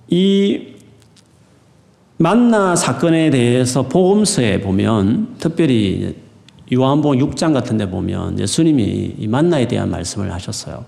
이 0.10 0.74
만나 2.18 2.76
사건에 2.76 3.30
대해서 3.30 3.84
복음서에 3.84 4.62
보면 4.62 5.36
특별히 5.38 6.16
요한복음 6.74 7.20
6장 7.20 7.54
같은 7.54 7.78
데 7.78 7.90
보면 7.90 8.40
예수님이 8.40 9.16
이 9.18 9.28
만나에 9.28 9.68
대한 9.68 9.90
말씀을 9.90 10.34
하셨어요. 10.34 10.86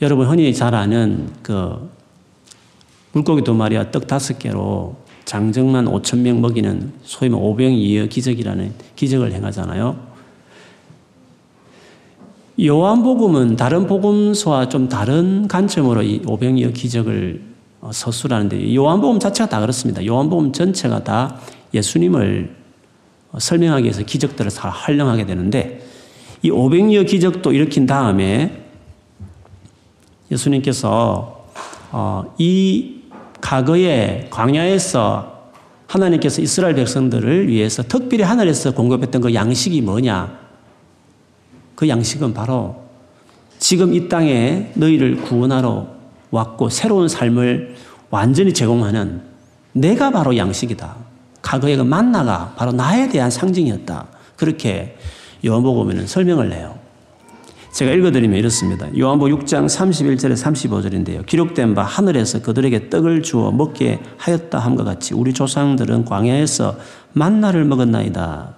여러분 0.00 0.28
흔히 0.28 0.54
잘 0.54 0.74
아는 0.74 1.30
그 1.42 1.90
물고기 3.12 3.42
두 3.42 3.54
마리와 3.54 3.90
떡 3.90 4.06
다섯 4.06 4.38
개로 4.38 4.96
장정만 5.24 5.86
5천 5.86 6.18
명 6.20 6.40
먹이는 6.40 6.92
소위 7.02 7.28
말 7.28 7.40
오병이어 7.42 8.06
기적이라는 8.06 8.72
기적을 8.96 9.32
행하잖아요. 9.32 10.08
요한복음은 12.60 13.56
다른 13.56 13.86
복음서와 13.86 14.68
좀 14.68 14.88
다른 14.88 15.46
관점으로 15.46 16.02
이 16.02 16.22
오병이어 16.26 16.70
기적을 16.70 17.42
어, 17.80 17.92
서술하는데 17.92 18.74
요한복음 18.74 19.20
자체가 19.20 19.48
다 19.48 19.60
그렇습니다. 19.60 20.04
요한복음 20.04 20.52
전체가 20.52 21.04
다 21.04 21.36
예수님을 21.72 22.56
어, 23.30 23.38
설명하기 23.38 23.84
위해서 23.84 24.02
기적들을 24.02 24.50
다 24.50 24.70
활용하게 24.70 25.26
되는데 25.26 25.86
이 26.42 26.50
오병이어 26.50 27.04
기적도 27.04 27.52
일으킨 27.52 27.86
다음에 27.86 28.64
예수님께서 30.30 31.46
어, 31.92 32.34
이 32.38 32.97
과거에 33.40 34.28
광야에서 34.30 35.38
하나님께서 35.86 36.42
이스라엘 36.42 36.74
백성들을 36.74 37.48
위해서 37.48 37.82
특별히 37.82 38.22
하늘에서 38.22 38.72
공급했던 38.72 39.22
그 39.22 39.34
양식이 39.34 39.80
뭐냐? 39.80 40.38
그 41.74 41.88
양식은 41.88 42.34
바로 42.34 42.82
지금 43.58 43.94
이 43.94 44.08
땅에 44.08 44.70
너희를 44.74 45.22
구원하러 45.22 45.86
왔고 46.30 46.68
새로운 46.68 47.08
삶을 47.08 47.76
완전히 48.10 48.52
제공하는 48.52 49.22
내가 49.72 50.10
바로 50.10 50.36
양식이다. 50.36 50.96
과거의 51.42 51.76
그 51.76 51.82
만나가 51.82 52.54
바로 52.56 52.72
나에 52.72 53.08
대한 53.08 53.30
상징이었다. 53.30 54.06
그렇게 54.36 54.96
요한복음에는 55.44 56.06
설명을 56.06 56.52
해요. 56.52 56.77
제가 57.72 57.92
읽어드리면 57.92 58.38
이렇습니다. 58.38 58.88
요한복 58.96 59.28
6장 59.28 59.66
31절에 59.66 60.34
35절인데요. 60.36 61.26
기록된 61.26 61.74
바 61.74 61.82
하늘에서 61.82 62.40
그들에게 62.40 62.88
떡을 62.88 63.22
주어 63.22 63.52
먹게 63.52 64.00
하였다 64.16 64.58
함과 64.58 64.84
같이 64.84 65.14
우리 65.14 65.32
조상들은 65.32 66.04
광야에서 66.06 66.78
만나를 67.12 67.64
먹었나이다. 67.66 68.56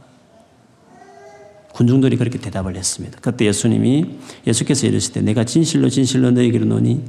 군중들이 1.73 2.17
그렇게 2.17 2.39
대답을 2.39 2.77
했습니다. 2.77 3.19
그때 3.21 3.47
예수님이 3.47 4.19
예수께서 4.47 4.87
이르시되 4.87 5.23
내가 5.23 5.45
진실로 5.45 5.89
진실로 5.89 6.31
너에게로 6.31 6.67
노니 6.67 7.03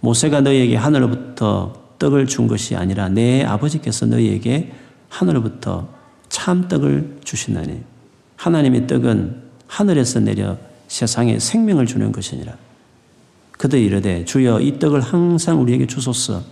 모세가 0.00 0.40
너희에게 0.40 0.76
하늘로부터 0.76 1.74
떡을 1.98 2.26
준 2.26 2.46
것이 2.46 2.76
아니라 2.76 3.08
내 3.08 3.44
아버지께서 3.44 4.06
너희에게 4.06 4.72
하늘로부터 5.08 5.88
참 6.28 6.68
떡을 6.68 7.18
주시나니 7.24 7.82
하나님의 8.36 8.86
떡은 8.86 9.42
하늘에서 9.66 10.20
내려 10.20 10.56
세상에 10.90 11.38
생명을 11.38 11.86
주는 11.86 12.10
것이니라. 12.10 12.56
그들 13.52 13.78
이르되 13.78 14.24
주여 14.24 14.60
이 14.60 14.80
떡을 14.80 15.00
항상 15.00 15.62
우리에게 15.62 15.86
주소서. 15.86 16.42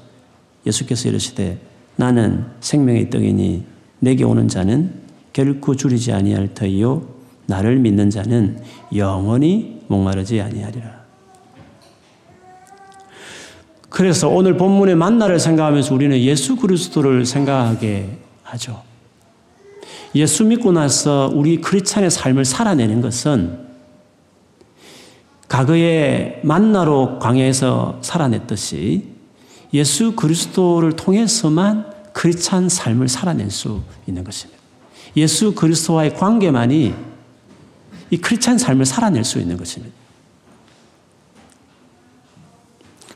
예수께서 0.64 1.09
이르시되 1.09 1.59
나는 1.97 2.47
생명의 2.61 3.11
떡이니 3.11 3.64
내게 3.99 4.23
오는 4.23 4.47
자는 4.47 4.92
결코 5.33 5.75
줄이지 5.75 6.12
아니할 6.12 6.54
터이요 6.54 7.02
나를 7.47 7.78
믿는 7.78 8.11
자는 8.11 8.61
영원히 8.95 9.83
목마르지 9.88 10.40
아니하리라. 10.40 10.99
그래서 13.88 14.28
오늘 14.28 14.57
본문의 14.57 14.95
만나를 14.95 15.40
생각하면서 15.40 15.92
우리는 15.92 16.16
예수 16.16 16.54
그리스도를 16.54 17.26
생각하게 17.26 18.18
하죠. 18.45 18.83
예수 20.14 20.45
믿고 20.45 20.71
나서 20.71 21.28
우리 21.35 21.61
크리스찬의 21.61 22.11
삶을 22.11 22.45
살아내는 22.45 23.00
것은 23.00 23.68
과거에 25.49 26.40
만나로 26.45 27.19
광야에서 27.19 27.99
살아냈듯이 28.02 29.05
예수 29.73 30.14
그리스도를 30.14 30.93
통해서만 30.93 31.90
크리스찬 32.12 32.69
삶을 32.69 33.09
살아낼 33.09 33.50
수 33.50 33.81
있는 34.07 34.25
것입니다. 34.25 34.61
예수 35.17 35.55
그리스도와의 35.55 36.14
관계만이 36.14 36.95
이 38.11 38.17
크리스찬 38.17 38.59
삶을 38.59 38.85
살아낼 38.85 39.25
수 39.25 39.38
있는 39.38 39.57
것입니다. 39.57 39.95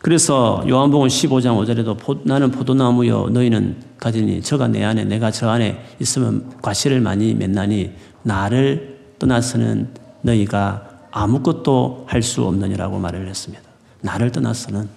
그래서 0.01 0.65
요한복음 0.69 1.07
15장 1.07 1.57
5절에도 1.57 2.27
나는 2.27 2.51
포도나무여 2.51 3.31
너희는 3.33 3.77
가지니 3.99 4.43
저가 4.43 4.67
내 4.67 4.83
안에 4.83 5.05
내가 5.05 5.31
저 5.31 5.49
안에 5.49 5.81
있으면 6.01 6.51
과실을 6.61 7.01
많이 7.01 7.35
맺나니 7.35 7.93
나를 8.25 8.99
떠나서는 9.21 9.95
너희가 10.23 10.92
아무것도 11.12 12.07
할 12.09 12.23
수 12.23 12.45
없느니라고 12.45 12.99
말을 12.99 13.28
했습니다. 13.28 13.62
나를 14.00 14.33
떠나서는 14.33 14.88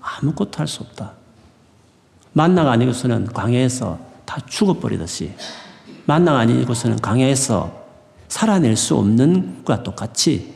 아무것도 0.00 0.58
할 0.58 0.68
수 0.68 0.82
없다. 0.82 1.12
만나가 2.32 2.72
아니고서는 2.72 3.26
광야에서 3.26 3.98
다 4.24 4.38
죽어버리듯이 4.46 5.32
만나가 6.04 6.40
아니고서는 6.40 6.98
광야에서 6.98 7.84
살아낼 8.28 8.76
수 8.76 8.96
없는 8.96 9.64
것과 9.64 9.82
똑같이 9.82 10.54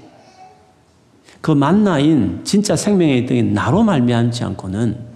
그 1.40 1.52
만나인 1.52 2.40
진짜 2.44 2.74
생명의 2.74 3.26
등이 3.26 3.42
나로 3.44 3.84
말미암지 3.84 4.42
않고는 4.44 5.06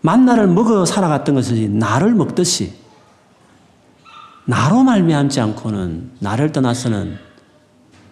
만나를 0.00 0.46
먹어 0.46 0.86
살아갔던 0.86 1.34
것이 1.34 1.68
나를 1.68 2.14
먹듯이 2.14 2.72
나로 4.46 4.82
말미암지 4.82 5.40
않고는 5.40 6.12
나를 6.20 6.52
떠나서는 6.52 7.18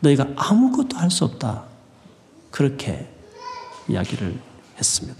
너희가 0.00 0.26
아무것도 0.37 0.97
할 0.97 1.11
수 1.11 1.25
없다. 1.25 1.64
그렇게 2.50 3.07
이야기를 3.88 4.35
했습니다. 4.78 5.19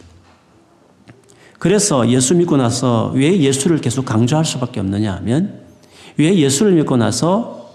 그래서 1.59 2.09
예수 2.09 2.35
믿고 2.35 2.57
나서 2.57 3.11
왜 3.15 3.39
예수를 3.39 3.81
계속 3.81 4.05
강조할 4.05 4.45
수밖에 4.45 4.81
없느냐 4.81 5.15
하면 5.17 5.61
왜 6.17 6.35
예수를 6.37 6.73
믿고 6.73 6.97
나서 6.97 7.73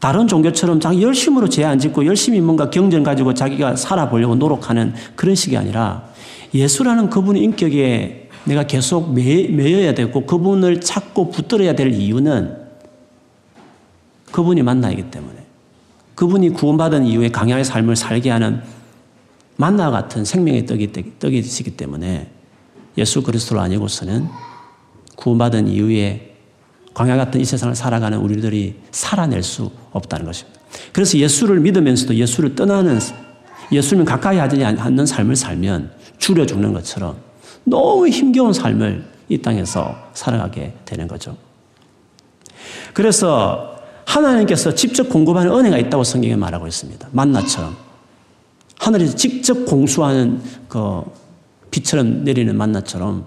다른 0.00 0.26
종교처럼 0.28 0.80
자기 0.80 1.02
열심으로 1.02 1.48
죄 1.48 1.64
안 1.64 1.78
짓고 1.78 2.06
열심히 2.06 2.40
뭔가 2.40 2.70
경전 2.70 3.02
가지고 3.02 3.34
자기가 3.34 3.76
살아보려고 3.76 4.36
노력하는 4.36 4.94
그런 5.16 5.34
식이 5.34 5.56
아니라 5.56 6.08
예수라는 6.54 7.10
그분의 7.10 7.42
인격에 7.42 8.30
내가 8.44 8.62
계속 8.62 9.12
매, 9.12 9.48
매여야 9.48 9.94
되고 9.94 10.24
그분을 10.24 10.80
찾고 10.80 11.30
붙들어야 11.30 11.74
될 11.74 11.92
이유는 11.92 12.56
그분이 14.32 14.62
만나이기 14.62 15.10
때문에 15.10 15.37
그분이 16.18 16.50
구원받은 16.50 17.06
이후에 17.06 17.28
강야의 17.28 17.64
삶을 17.64 17.94
살게 17.94 18.28
하는 18.30 18.60
만나 19.54 19.92
같은 19.92 20.24
생명의 20.24 20.66
떡이, 20.66 20.90
떡이시기 21.20 21.76
때문에 21.76 22.28
예수 22.96 23.22
그리스도를 23.22 23.62
아니고서는 23.62 24.26
구원받은 25.14 25.68
이후에 25.68 26.34
광야 26.92 27.16
같은 27.16 27.40
이 27.40 27.44
세상을 27.44 27.72
살아가는 27.76 28.18
우리들이 28.18 28.80
살아낼 28.90 29.44
수 29.44 29.70
없다는 29.92 30.26
것입니다. 30.26 30.60
그래서 30.92 31.16
예수를 31.16 31.60
믿으면서도 31.60 32.16
예수를 32.16 32.56
떠나는 32.56 32.98
예수님 33.70 34.04
가까이 34.04 34.38
하지 34.38 34.64
않는 34.64 35.06
삶을 35.06 35.36
살면 35.36 35.92
줄여 36.18 36.46
죽는 36.46 36.72
것처럼 36.72 37.16
너무 37.62 38.08
힘겨운 38.08 38.52
삶을 38.52 39.04
이 39.28 39.38
땅에서 39.38 39.94
살아가게 40.14 40.74
되는 40.84 41.06
거죠. 41.06 41.36
그래서 42.92 43.77
하나님께서 44.08 44.74
직접 44.74 45.08
공급하는 45.08 45.52
은혜가 45.52 45.76
있다고 45.78 46.02
성경에 46.02 46.34
말하고 46.34 46.66
있습니다. 46.66 47.08
만나처럼. 47.12 47.76
하늘에서 48.78 49.14
직접 49.14 49.66
공수하는 49.66 50.40
그 50.68 51.02
비처럼 51.70 52.24
내리는 52.24 52.56
만나처럼 52.56 53.24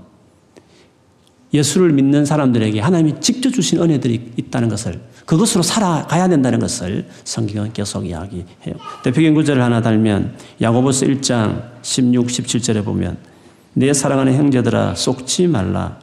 예수를 1.53 1.91
믿는 1.91 2.25
사람들에게 2.25 2.79
하나님이 2.79 3.19
직접 3.19 3.51
주신 3.51 3.81
은혜들이 3.81 4.31
있다는 4.37 4.69
것을 4.69 5.01
그것으로 5.25 5.61
살아가야 5.61 6.29
된다는 6.29 6.59
것을 6.59 7.07
성경은 7.25 7.73
계속 7.73 8.07
이야기해요. 8.07 8.75
대표적인 9.03 9.35
구절을 9.35 9.61
하나 9.61 9.81
달면 9.81 10.35
야고보서 10.61 11.05
1장 11.07 11.63
16, 11.81 12.27
17절에 12.27 12.83
보면 12.83 13.17
내 13.73 13.93
사랑하는 13.93 14.33
형제들아 14.33 14.95
속지 14.95 15.47
말라 15.47 15.99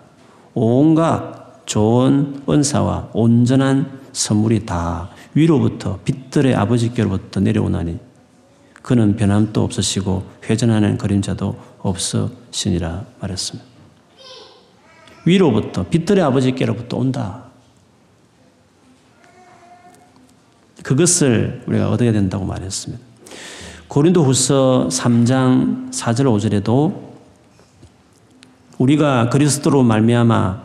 온갖 0.54 1.66
좋은 1.66 2.42
은사와 2.48 3.10
온전한 3.14 3.98
선물이 4.18 4.66
다 4.66 5.10
위로부터 5.34 6.00
빛들의 6.04 6.52
아버지께로부터 6.54 7.38
내려오나니 7.38 7.98
그는 8.82 9.16
변함도 9.16 9.62
없으시고 9.62 10.24
회전하는 10.44 10.98
그림자도 10.98 11.56
없으시니라 11.78 13.04
말했습니다. 13.20 13.68
위로부터 15.24 15.84
빛들의 15.84 16.24
아버지께로부터 16.24 16.96
온다. 16.96 17.44
그것을 20.82 21.62
우리가 21.66 21.90
얻어야 21.90 22.10
된다고 22.12 22.44
말했습니다. 22.44 23.04
고린도 23.86 24.24
후서 24.24 24.88
3장 24.90 25.92
4절 25.92 26.24
5절에도 26.24 27.08
우리가 28.78 29.28
그리스도로 29.28 29.84
말미암아 29.84 30.62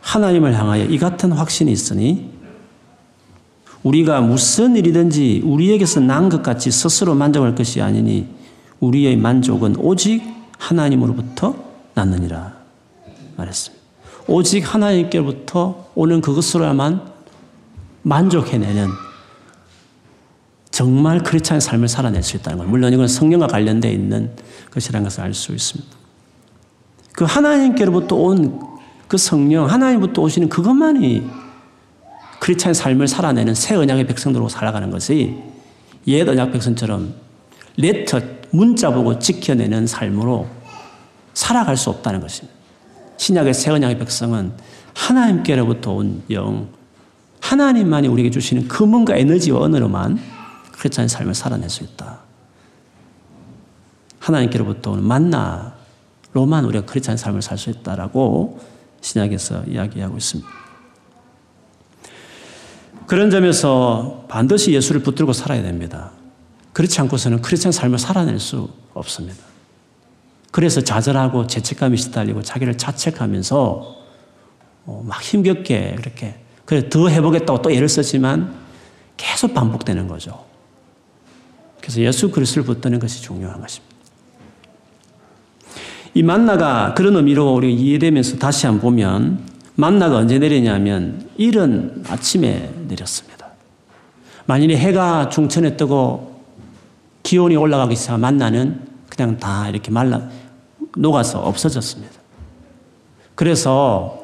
하나님을 0.00 0.58
향하여 0.58 0.84
이 0.84 0.98
같은 0.98 1.32
확신이 1.32 1.72
있으니 1.72 2.31
우리가 3.82 4.20
무슨 4.20 4.76
일이든지 4.76 5.42
우리에게서 5.44 6.00
난 6.00 6.28
것 6.28 6.42
같이 6.42 6.70
스스로 6.70 7.14
만족할 7.14 7.54
것이 7.54 7.80
아니니 7.80 8.28
우리의 8.80 9.16
만족은 9.16 9.76
오직 9.78 10.22
하나님으로부터 10.58 11.54
났느니라 11.94 12.54
말했습니다. 13.36 13.82
오직 14.28 14.74
하나님께로부터 14.74 15.86
오는 15.94 16.20
그것으로야만 16.20 17.02
만족해내는 18.02 18.88
정말 20.70 21.22
크리스찬의 21.22 21.60
삶을 21.60 21.88
살아낼 21.88 22.22
수 22.22 22.36
있다는 22.36 22.58
것. 22.58 22.64
물론 22.66 22.92
이건 22.92 23.08
성령과 23.08 23.46
관련되어 23.48 23.90
있는 23.90 24.30
것이라는 24.70 25.04
것을 25.04 25.22
알 25.22 25.34
수 25.34 25.52
있습니다. 25.52 25.90
그 27.12 27.24
하나님께로부터 27.24 28.16
온 28.16 28.72
그 29.12 29.18
성령, 29.18 29.66
하나님부터 29.68 30.22
오시는 30.22 30.48
그것만이 30.48 31.22
크리스찬의 32.42 32.74
삶을 32.74 33.06
살아내는 33.06 33.54
새 33.54 33.76
언약의 33.76 34.08
백성들로 34.08 34.48
살아가는 34.48 34.90
것이 34.90 35.40
옛 36.08 36.28
언약 36.28 36.50
백성처럼 36.50 37.14
레터, 37.76 38.20
문자 38.50 38.92
보고 38.92 39.20
지켜내는 39.20 39.86
삶으로 39.86 40.48
살아갈 41.34 41.76
수 41.76 41.88
없다는 41.90 42.20
것입니다. 42.20 42.58
신약의 43.16 43.54
새 43.54 43.70
언약의 43.70 43.96
백성은 44.00 44.54
하나님께로부터 44.92 45.92
온 45.92 46.24
영, 46.30 46.68
하나님만이 47.40 48.08
우리에게 48.08 48.30
주시는 48.30 48.66
금은과 48.66 49.14
에너지와 49.14 49.60
언어로만 49.60 50.18
크리스찬의 50.72 51.08
삶을 51.08 51.34
살아낼 51.36 51.70
수 51.70 51.84
있다. 51.84 52.22
하나님께로부터 54.18 54.90
오는 54.90 55.04
만나로만 55.04 56.64
우리가 56.64 56.86
크리스찬의 56.86 57.18
삶을 57.18 57.40
살 57.40 57.56
수 57.56 57.70
있다라고 57.70 58.58
신약에서 59.00 59.66
이야기하고 59.68 60.16
있습니다. 60.16 60.61
그런 63.12 63.28
점에서 63.28 64.24
반드시 64.26 64.72
예수를 64.72 65.02
붙들고 65.02 65.34
살아야 65.34 65.60
됩니다. 65.60 66.12
그렇지 66.72 66.98
않고서는 67.02 67.42
크리스찬 67.42 67.70
삶을 67.70 67.98
살아낼 67.98 68.40
수 68.40 68.70
없습니다. 68.94 69.38
그래서 70.50 70.80
좌절하고 70.80 71.46
죄책감이 71.46 71.98
시달리고 71.98 72.40
자기를 72.40 72.78
자책하면서 72.78 73.96
어, 74.86 75.04
막 75.06 75.22
힘겹게 75.22 75.96
그렇게 75.98 76.36
그래 76.64 76.88
더 76.88 77.08
해보겠다고 77.08 77.60
또 77.60 77.70
애를 77.70 77.86
쓰지만 77.86 78.54
계속 79.18 79.52
반복되는 79.52 80.08
거죠. 80.08 80.46
그래서 81.82 82.00
예수 82.00 82.30
그리스도를 82.30 82.64
붙드는 82.64 82.98
것이 82.98 83.20
중요한 83.20 83.60
것입니다. 83.60 83.94
이 86.14 86.22
만나가 86.22 86.94
그런 86.94 87.16
의미로 87.16 87.52
우리가 87.52 87.78
이해되면서 87.78 88.38
다시 88.38 88.64
한번 88.64 88.80
보면 88.80 89.52
만나가 89.74 90.16
언제 90.16 90.38
내리냐면 90.38 91.28
이른 91.36 92.04
아침에 92.08 92.70
내렸습니다. 92.88 93.46
만일에 94.46 94.76
해가 94.76 95.28
중천에 95.28 95.76
뜨고 95.76 96.42
기온이 97.22 97.56
올라가기 97.56 97.96
시작하면 97.96 98.20
만나는 98.20 98.80
그냥 99.08 99.38
다 99.38 99.68
이렇게 99.68 99.90
말라 99.90 100.28
녹아서 100.96 101.40
없어졌습니다. 101.40 102.12
그래서 103.34 104.22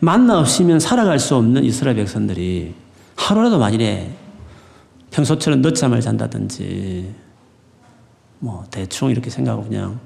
만나 0.00 0.38
없이면 0.38 0.80
살아갈 0.80 1.18
수 1.18 1.34
없는 1.36 1.64
이스라엘 1.64 1.96
백성들이 1.96 2.74
하루라도 3.16 3.58
만일에 3.58 4.10
평소처럼 5.10 5.62
늦잠을 5.62 6.00
잔다든지 6.00 7.14
뭐 8.40 8.64
대충 8.70 9.10
이렇게 9.10 9.30
생각하고 9.30 9.64
그냥 9.64 9.98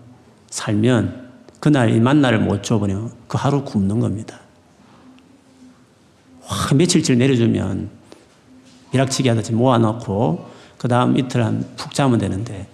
살면 0.51 1.29
그날 1.61 1.91
이 1.91 1.99
만나를 1.99 2.39
못 2.39 2.63
줘버리면 2.63 3.11
그 3.27 3.37
하루 3.39 3.65
굶는 3.65 4.01
겁니다. 4.01 4.39
와, 6.49 6.75
며칠쯤 6.75 7.19
내려주면 7.19 7.91
미락치기 8.93 9.29
하듯이 9.29 9.53
모아놓고 9.53 10.49
그 10.79 10.89
다음 10.89 11.19
이틀 11.19 11.45
한 11.45 11.65
푹 11.77 11.93
자면 11.93 12.19
되는데 12.19 12.67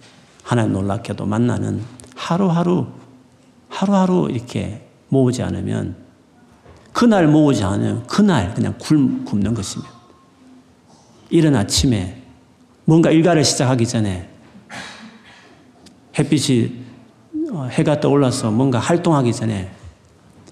하나님 0.42 0.72
놀랍게도 0.72 1.24
만나는 1.26 1.82
하루하루 2.14 2.86
하루하루 3.68 4.28
이렇게 4.30 4.86
모으지 5.08 5.42
않으면 5.42 5.96
그날 6.92 7.26
모으지 7.26 7.64
않으면 7.64 8.06
그날 8.06 8.54
그냥 8.54 8.74
굶 8.78 9.24
는 9.32 9.54
것입니다. 9.54 9.92
이른 11.30 11.56
아침에 11.56 12.22
뭔가 12.84 13.10
일과를 13.10 13.44
시작하기 13.44 13.86
전에 13.86 14.28
햇빛이 16.16 16.84
어, 17.52 17.64
해가 17.70 17.98
떠올라서 18.00 18.50
뭔가 18.50 18.78
활동하기 18.78 19.32
전에 19.32 19.70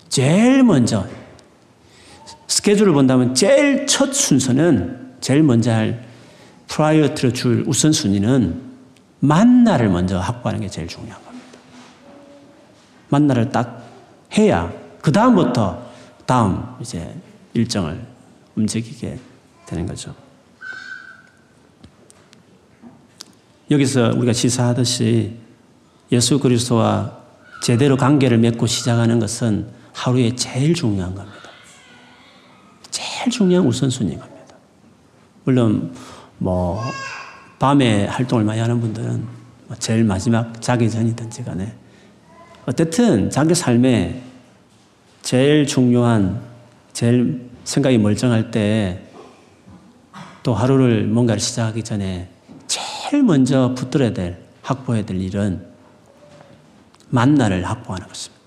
제일 0.08 0.64
먼저 0.64 1.06
스케줄을 2.46 2.92
본다면 2.92 3.34
제일 3.34 3.86
첫 3.86 4.12
순서는 4.12 5.16
제일 5.20 5.42
먼저 5.42 5.72
할 5.72 6.04
priority를 6.68 7.34
줄 7.34 7.64
우선순위는 7.66 8.72
만나를 9.20 9.88
먼저 9.88 10.18
확보하는 10.18 10.60
게 10.60 10.68
제일 10.68 10.88
중요한 10.88 11.22
겁니다. 11.24 11.58
만나를 13.08 13.50
딱 13.50 13.84
해야 14.36 14.72
그 15.00 15.12
다음부터 15.12 15.90
다음 16.26 16.64
이제 16.80 17.14
일정을 17.54 18.00
움직이게 18.56 19.18
되는 19.66 19.86
거죠. 19.86 20.14
여기서 23.70 24.12
우리가 24.16 24.32
시사하듯이 24.32 25.36
예수 26.10 26.38
그리스도와 26.38 27.18
제대로 27.62 27.96
관계를 27.96 28.38
맺고 28.38 28.66
시작하는 28.66 29.18
것은 29.18 29.66
하루에 29.92 30.34
제일 30.34 30.74
중요한 30.74 31.14
겁니다. 31.14 31.41
제일 33.22 33.30
중요한 33.30 33.66
우선순위인 33.66 34.18
겁니다. 34.18 34.56
물론 35.44 35.94
뭐 36.38 36.82
밤에 37.58 38.06
활동을 38.06 38.44
많이 38.44 38.60
하는 38.60 38.80
분들은 38.80 39.26
뭐 39.68 39.76
제일 39.78 40.04
마지막 40.04 40.60
자기 40.60 40.90
전이든지 40.90 41.44
간에 41.44 41.74
어쨌든 42.66 43.30
자기 43.30 43.54
삶에 43.54 44.22
제일 45.22 45.66
중요한 45.66 46.40
제일 46.92 47.48
생각이 47.64 47.98
멀쩡할 47.98 48.50
때 48.50 49.12
또 50.42 50.54
하루를 50.54 51.06
뭔가를 51.06 51.40
시작하기 51.40 51.84
전에 51.84 52.28
제일 52.66 53.22
먼저 53.22 53.74
붙들어야 53.74 54.12
될 54.12 54.38
확보해야 54.62 55.04
될 55.04 55.20
일은 55.20 55.64
만나를 57.10 57.64
확보하는 57.64 58.08
것입니다. 58.08 58.42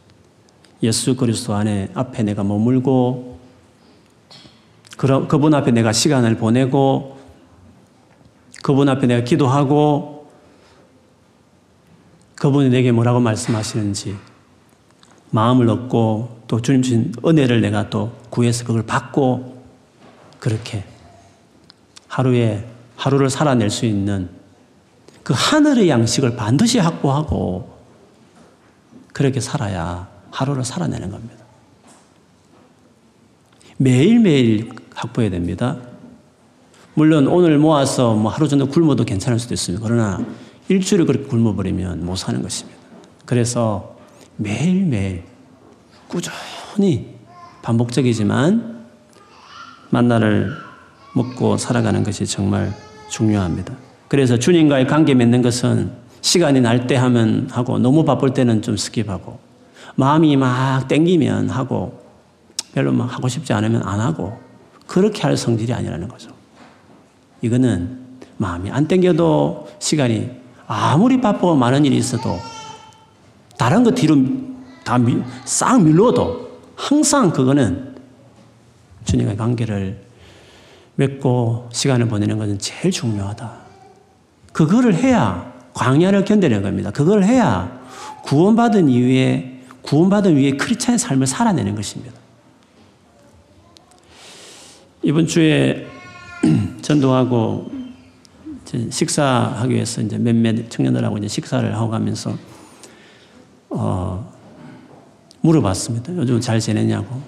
예수 0.83 1.15
그리스도 1.15 1.53
안에 1.53 1.89
앞에 1.93 2.23
내가 2.23 2.43
머물고 2.43 3.34
그분 4.97 5.53
앞에 5.53 5.71
내가 5.71 5.91
시간을 5.91 6.37
보내고 6.37 7.17
그분 8.63 8.89
앞에 8.89 9.07
내가 9.07 9.23
기도하고 9.23 10.29
그분이 12.35 12.69
내게 12.69 12.91
뭐라고 12.91 13.19
말씀하시는지 13.19 14.17
마음을 15.31 15.69
얻고 15.69 16.43
또 16.47 16.61
주님 16.61 16.81
주신 16.81 17.13
은혜를 17.25 17.61
내가 17.61 17.89
또 17.89 18.13
구해서 18.29 18.65
그걸 18.65 18.83
받고 18.83 19.63
그렇게 20.39 20.85
하루에 22.07 22.67
하루를 22.95 23.29
살아낼 23.29 23.69
수 23.69 23.85
있는 23.85 24.29
그 25.23 25.33
하늘의 25.35 25.89
양식을 25.89 26.35
반드시 26.35 26.79
확보하고 26.79 27.75
그렇게 29.11 29.39
살아야 29.39 30.07
하루를 30.31 30.63
살아내는 30.63 31.09
겁니다. 31.09 31.43
매일매일 33.77 34.69
확보해야 34.95 35.29
됩니다. 35.29 35.77
물론 36.95 37.27
오늘 37.27 37.57
모아서 37.57 38.13
뭐 38.13 38.31
하루 38.31 38.47
정도 38.47 38.67
굶어도 38.67 39.03
괜찮을 39.03 39.37
수도 39.37 39.53
있습니다. 39.53 39.85
그러나 39.85 40.25
일주일을 40.69 41.05
그렇게 41.05 41.25
굶어버리면 41.27 42.05
못 42.05 42.15
사는 42.15 42.41
것입니다. 42.41 42.79
그래서 43.25 43.95
매일매일 44.37 45.23
꾸준히 46.07 47.13
반복적이지만 47.61 48.85
만나를 49.89 50.51
먹고 51.13 51.57
살아가는 51.57 52.03
것이 52.03 52.25
정말 52.25 52.73
중요합니다. 53.09 53.75
그래서 54.07 54.37
주님과의 54.37 54.87
관계 54.87 55.13
맺는 55.13 55.41
것은 55.41 55.91
시간이 56.21 56.61
날 56.61 56.87
때 56.87 56.95
하면 56.95 57.47
하고 57.51 57.77
너무 57.77 58.03
바쁠 58.03 58.33
때는 58.33 58.61
좀 58.61 58.75
skip하고 58.75 59.37
마음이 59.95 60.35
막 60.37 60.87
땡기면 60.87 61.49
하고 61.49 62.01
별로 62.73 62.91
막 62.91 63.13
하고 63.13 63.27
싶지 63.27 63.53
않으면 63.53 63.83
안 63.83 63.99
하고 63.99 64.37
그렇게 64.87 65.21
할 65.23 65.35
성질이 65.35 65.73
아니라는 65.73 66.07
거죠. 66.07 66.31
이거는 67.41 67.99
마음이 68.37 68.71
안 68.71 68.87
땡겨도 68.87 69.69
시간이 69.79 70.29
아무리 70.67 71.21
바쁘고 71.21 71.55
많은 71.55 71.85
일이 71.85 71.97
있어도 71.97 72.37
다른 73.57 73.83
거 73.83 73.91
뒤로 73.91 74.17
다싹 74.83 75.81
밀러도 75.83 76.59
항상 76.75 77.31
그거는 77.31 77.95
주님과의 79.05 79.37
관계를 79.37 80.05
맺고 80.95 81.69
시간을 81.71 82.07
보내는 82.07 82.37
것은 82.37 82.59
제일 82.59 82.91
중요하다. 82.91 83.51
그거를 84.53 84.95
해야 84.95 85.53
광야를 85.73 86.23
견뎌내는 86.25 86.63
겁니다. 86.63 86.91
그걸 86.91 87.23
해야 87.23 87.79
구원받은 88.23 88.89
이후에 88.89 89.61
구원받은 89.81 90.37
이후에 90.37 90.57
크리스찬의 90.57 90.97
삶을 90.97 91.27
살아내는 91.27 91.75
것입니다. 91.75 92.24
이번 95.05 95.27
주에 95.27 95.85
전도하고 96.81 97.71
식사하기 98.89 99.75
위해서 99.75 100.01
이제 100.01 100.17
몇몇 100.17 100.67
청년들하고 100.67 101.19
이제 101.19 101.27
식사를 101.27 101.75
하고 101.75 101.91
가면서 101.91 102.35
어, 103.69 104.33
물어봤습니다. 105.41 106.15
요즘 106.17 106.41
잘 106.41 106.59
지내냐고. 106.59 107.21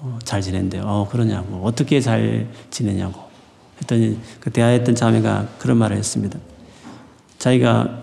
어, 0.00 0.18
잘 0.24 0.42
지낸대요. 0.42 0.82
어, 0.84 1.08
그러냐고. 1.10 1.62
어떻게 1.64 2.02
잘 2.02 2.46
지내냐고. 2.68 3.18
했더니 3.80 4.18
그 4.38 4.50
대화했던 4.50 4.94
자매가 4.94 5.48
그런 5.58 5.78
말을 5.78 5.96
했습니다. 5.96 6.38
자기가 7.38 7.98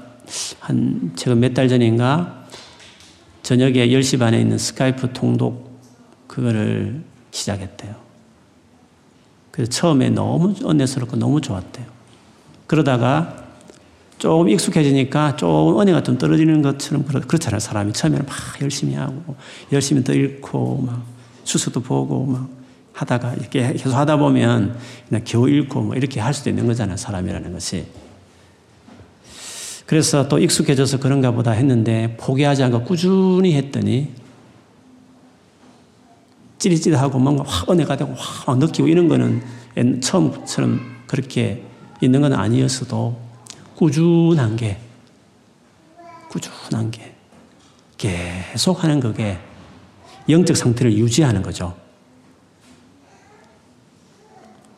한 0.60 1.12
최근 1.16 1.40
몇 1.40 1.54
달 1.54 1.70
전인가 1.70 2.48
저녁에 3.44 3.90
10시 3.90 4.18
반에 4.18 4.42
있는 4.42 4.58
스카이프 4.58 5.14
통독 5.14 5.80
그거를 6.26 7.04
시작했대요. 7.30 8.07
그래서 9.58 9.72
처음에 9.72 10.12
너무 10.12 10.54
은혜스럽고 10.64 11.18
너무 11.18 11.42
좋았대요. 11.42 11.88
그러다가 12.68 13.44
조금 14.20 14.50
익숙해지니까 14.50 15.36
조금 15.36 15.82
은혜가 15.82 16.04
좀 16.04 16.20
떨어지는 16.20 16.62
것처럼 16.62 17.04
그렇잖아요. 17.06 17.60
사람이 17.60 17.92
처음에는 17.92 18.24
막 18.28 18.36
열심히 18.62 18.94
하고 18.94 19.36
열심히 19.72 20.04
더 20.04 20.14
읽고 20.14 20.84
막 20.86 21.04
수수도 21.44 21.82
보고 21.82 22.28
막 22.28 22.48
하다가 22.94 23.34
이렇게 23.34 23.74
계속 23.74 23.96
하다 23.96 24.18
보면 24.18 24.78
그냥 25.10 25.24
겨우 25.26 25.50
읽고 25.50 25.82
뭐 25.82 25.96
이렇게 25.96 26.20
할 26.20 26.36
수도 26.36 26.52
있는 26.52 26.68
거잖아요. 26.68 26.96
사람이라는 26.96 27.52
것이. 27.52 27.88
그래서 29.88 30.28
또 30.28 30.38
익숙해져서 30.38 31.00
그런가 31.00 31.32
보다 31.32 31.50
했는데 31.50 32.16
포기하지 32.20 32.62
않고 32.62 32.84
꾸준히 32.84 33.56
했더니 33.56 34.12
찌릿찌릿하고 36.60 37.20
뭔가 37.20 37.44
확 37.46 37.70
은혜가 37.70 37.98
되고 37.98 38.14
확 38.16 38.58
느끼고 38.58 38.88
이런 38.88 39.08
거는 39.08 40.02
처음처럼 40.02 40.80
그렇게 41.06 41.64
있는 42.02 42.22
건 42.22 42.34
아니었어도 42.34 43.18
꾸준한 43.76 44.56
게, 44.56 44.80
꾸준한 46.30 46.92
게, 46.92 47.16
계속 47.98 48.84
하는 48.84 49.00
그게 49.00 49.38
영적 50.30 50.58
상태를 50.58 50.94
유지하는 50.98 51.42
거죠. 51.42 51.76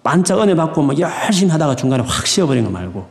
반짝 0.03 0.39
은혜 0.39 0.55
받고 0.55 0.81
뭐 0.81 0.95
열심히 0.97 1.51
하다가 1.51 1.75
중간에 1.75 2.03
확 2.03 2.25
쉬어버린 2.25 2.63
거 2.63 2.69
말고 2.69 3.07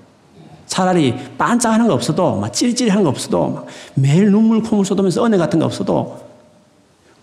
차라리 0.66 1.14
반짝하는 1.36 1.86
거 1.86 1.94
없어도 1.94 2.36
막 2.36 2.52
찌릿찌릿한 2.52 3.02
거 3.02 3.08
없어도 3.08 3.48
막 3.48 3.66
매일 3.94 4.30
눈물 4.30 4.62
콧물 4.62 4.84
쏟으면서 4.84 5.24
은혜 5.24 5.36
같은 5.36 5.58
거 5.58 5.66
없어도 5.66 6.26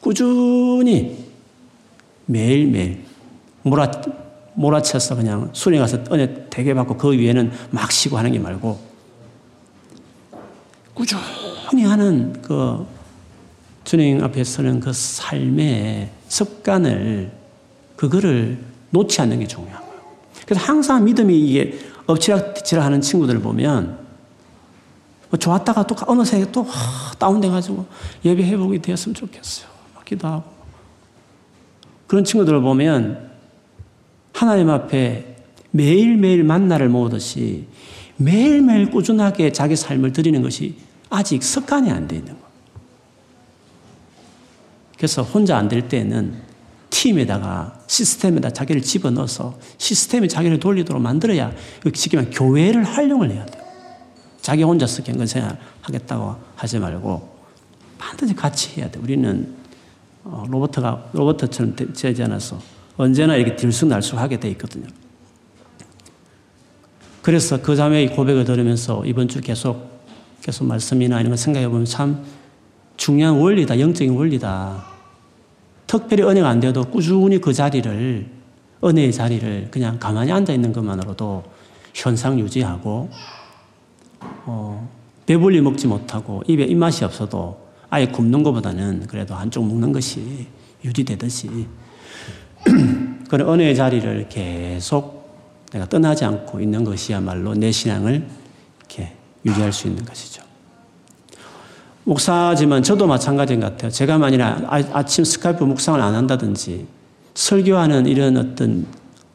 꾸준히 0.02 1.25
매일매일 2.26 3.04
몰아 3.64 3.92
몰아쳐서 4.56 5.16
그냥 5.16 5.50
수련회 5.54 5.82
가서 5.82 5.98
은혜 6.12 6.48
되게 6.50 6.74
받고 6.74 6.98
그 6.98 7.12
위에는 7.12 7.52
막 7.72 7.92
쉬고 7.92 8.18
하는 8.18 8.32
게 8.32 8.40
말고 8.40 8.80
꾸준히 10.94 11.84
하는 11.84 12.42
그 12.42 12.86
주님 13.84 14.24
앞에 14.24 14.44
서는 14.44 14.80
그 14.80 14.94
삶의 14.94 16.10
습관을 16.28 17.32
그거를 17.96 18.64
놓지 18.90 19.22
않는 19.22 19.40
게 19.40 19.48
중요한 19.48 19.80
거예요. 19.80 20.02
그래서 20.46 20.66
항상 20.66 21.04
믿음이 21.04 21.38
이게 21.38 21.78
엎치락뒤치락 22.08 22.86
하는 22.86 23.02
친구들을 23.02 23.42
보면 23.42 24.00
뭐 25.30 25.38
좋았다가 25.38 25.86
또 25.86 25.96
어느새 26.08 26.50
또 26.52 26.66
다운돼가지고 27.20 27.86
예배 28.24 28.44
회복이 28.44 28.82
되었으면 28.82 29.16
좋겠어요. 29.16 29.68
막 29.94 30.06
기도하고. 30.06 30.55
그런 32.08 32.24
친구들을 32.24 32.62
보면 32.62 33.32
하나님 34.34 34.70
앞에 34.70 35.36
매일매일 35.72 36.44
만나를 36.44 36.90
모으듯이 36.90 37.68
매일매일 38.18 38.92
꾸준하게 38.92 39.52
자기 39.52 39.76
삶을 39.76 40.14
드리는 40.14 40.42
것이 40.42 40.76
아직 41.10 41.44
습관이 41.44 41.90
안 41.92 42.08
돼 42.08 42.16
있는 42.18 42.32
거예요. 42.34 42.46
그래서 44.98 45.22
혼자 45.24 45.58
안 45.58 45.68
될 45.68 45.88
때는 45.88 46.34
팀에다가 46.90 47.78
시스템에다 47.88 48.52
자기를 48.52 48.82
집어넣어서 48.82 49.60
시스템이 49.78 50.30
자기를 50.30 50.60
돌리도록 50.60 51.02
만들어야 51.02 51.52
지금 51.94 52.30
교회를 52.32 52.84
활용을 52.84 53.32
해야 53.32 53.46
돼요. 53.46 53.64
자기 54.42 54.64
혼자서 54.64 55.04
경건 55.04 55.28
생활 55.28 55.60
하겠다고 55.82 56.36
하지 56.56 56.80
말고 56.80 57.36
반드시 57.98 58.34
같이 58.34 58.80
해야 58.80 58.90
돼. 58.90 59.00
우리는 59.00 59.54
어, 59.58 59.65
로버트가 60.26 61.10
로버트처럼 61.14 61.76
되지 61.76 62.24
않아서 62.24 62.60
언제나 62.98 63.36
이렇게 63.36 63.56
들쑥날쑥 63.56 64.20
하게 64.20 64.40
돼 64.40 64.50
있거든요. 64.52 64.88
그래서 67.22 67.62
그 67.62 67.76
자매의 67.76 68.16
고백을 68.16 68.46
들으면서 68.46 69.04
이번 69.06 69.28
주 69.28 69.42
계속 69.42 69.96
계속 70.42 70.66
말씀이나 70.66 71.20
이런 71.20 71.32
걸 71.32 71.38
생각해 71.38 71.68
보면 71.68 71.86
참 71.86 72.24
중요한 72.98 73.40
원리다, 73.40 73.80
영적인 73.80 74.16
원리다. 74.16 74.86
특별히 75.88 76.24
은혜가 76.24 76.48
안 76.48 76.60
돼도 76.60 76.86
꾸준히 76.86 77.40
그 77.40 77.52
자리를, 77.52 78.30
은혜의 78.84 79.12
자리를 79.12 79.70
그냥 79.72 79.98
가만히 80.00 80.32
앉아 80.32 80.54
있는 80.54 80.72
것만으로도 80.72 81.44
현상 81.96 82.40
유지하고, 82.40 83.10
어, 84.46 84.90
배불리 85.26 85.62
먹지 85.62 85.88
못하고 85.88 86.44
입에 86.48 86.66
입맛이 86.66 87.04
없어도 87.04 87.65
아예 87.90 88.06
굶는 88.08 88.44
것보다는 88.44 89.08
그래도 89.08 89.36
한쪽 89.36 89.66
먹는 89.68 89.92
것이 89.92 90.48
유지되듯이 90.84 91.68
그런 93.30 93.50
은혜의 93.54 93.76
자리를 93.76 94.30
계속 94.30 95.16
내가 95.72 95.88
떠나지 95.88 96.26
않고 96.26 96.62
있는 96.62 96.84
것이야말로 96.84 97.54
내 97.54 97.72
신앙을 97.72 98.28
이렇게 98.80 99.14
유지할 99.46 99.74
수 99.74 99.88
있는 99.88 100.06
것이죠. 100.06 100.44
목사지만 102.04 102.84
저도 102.84 103.08
마찬가지인 103.08 103.60
것 103.60 103.72
같아요. 103.72 103.92
제가 103.92 104.18
만약 104.18 104.64
아 104.70 105.04
침 105.04 105.26
스카이프 105.26 105.64
묵상을 105.64 106.00
안 106.00 106.14
한다든지 106.14 106.86
설교하는 107.34 108.06
이런 108.06 108.38
어떤 108.38 108.86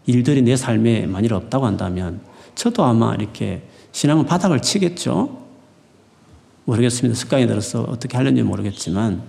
일들이 0.06 0.42
내 0.42 0.56
삶에 0.56 1.06
만일 1.06 1.34
없다고 1.34 1.66
한다면 1.66 2.20
저도 2.54 2.84
아마 2.84 3.14
이렇게 3.14 3.62
신앙은 3.92 4.26
바닥을 4.26 4.62
치겠죠. 4.62 5.39
모르겠습니다. 6.70 7.18
습관이 7.18 7.46
들어서 7.46 7.82
어떻게 7.82 8.16
하려는지 8.16 8.42
모르겠지만 8.42 9.22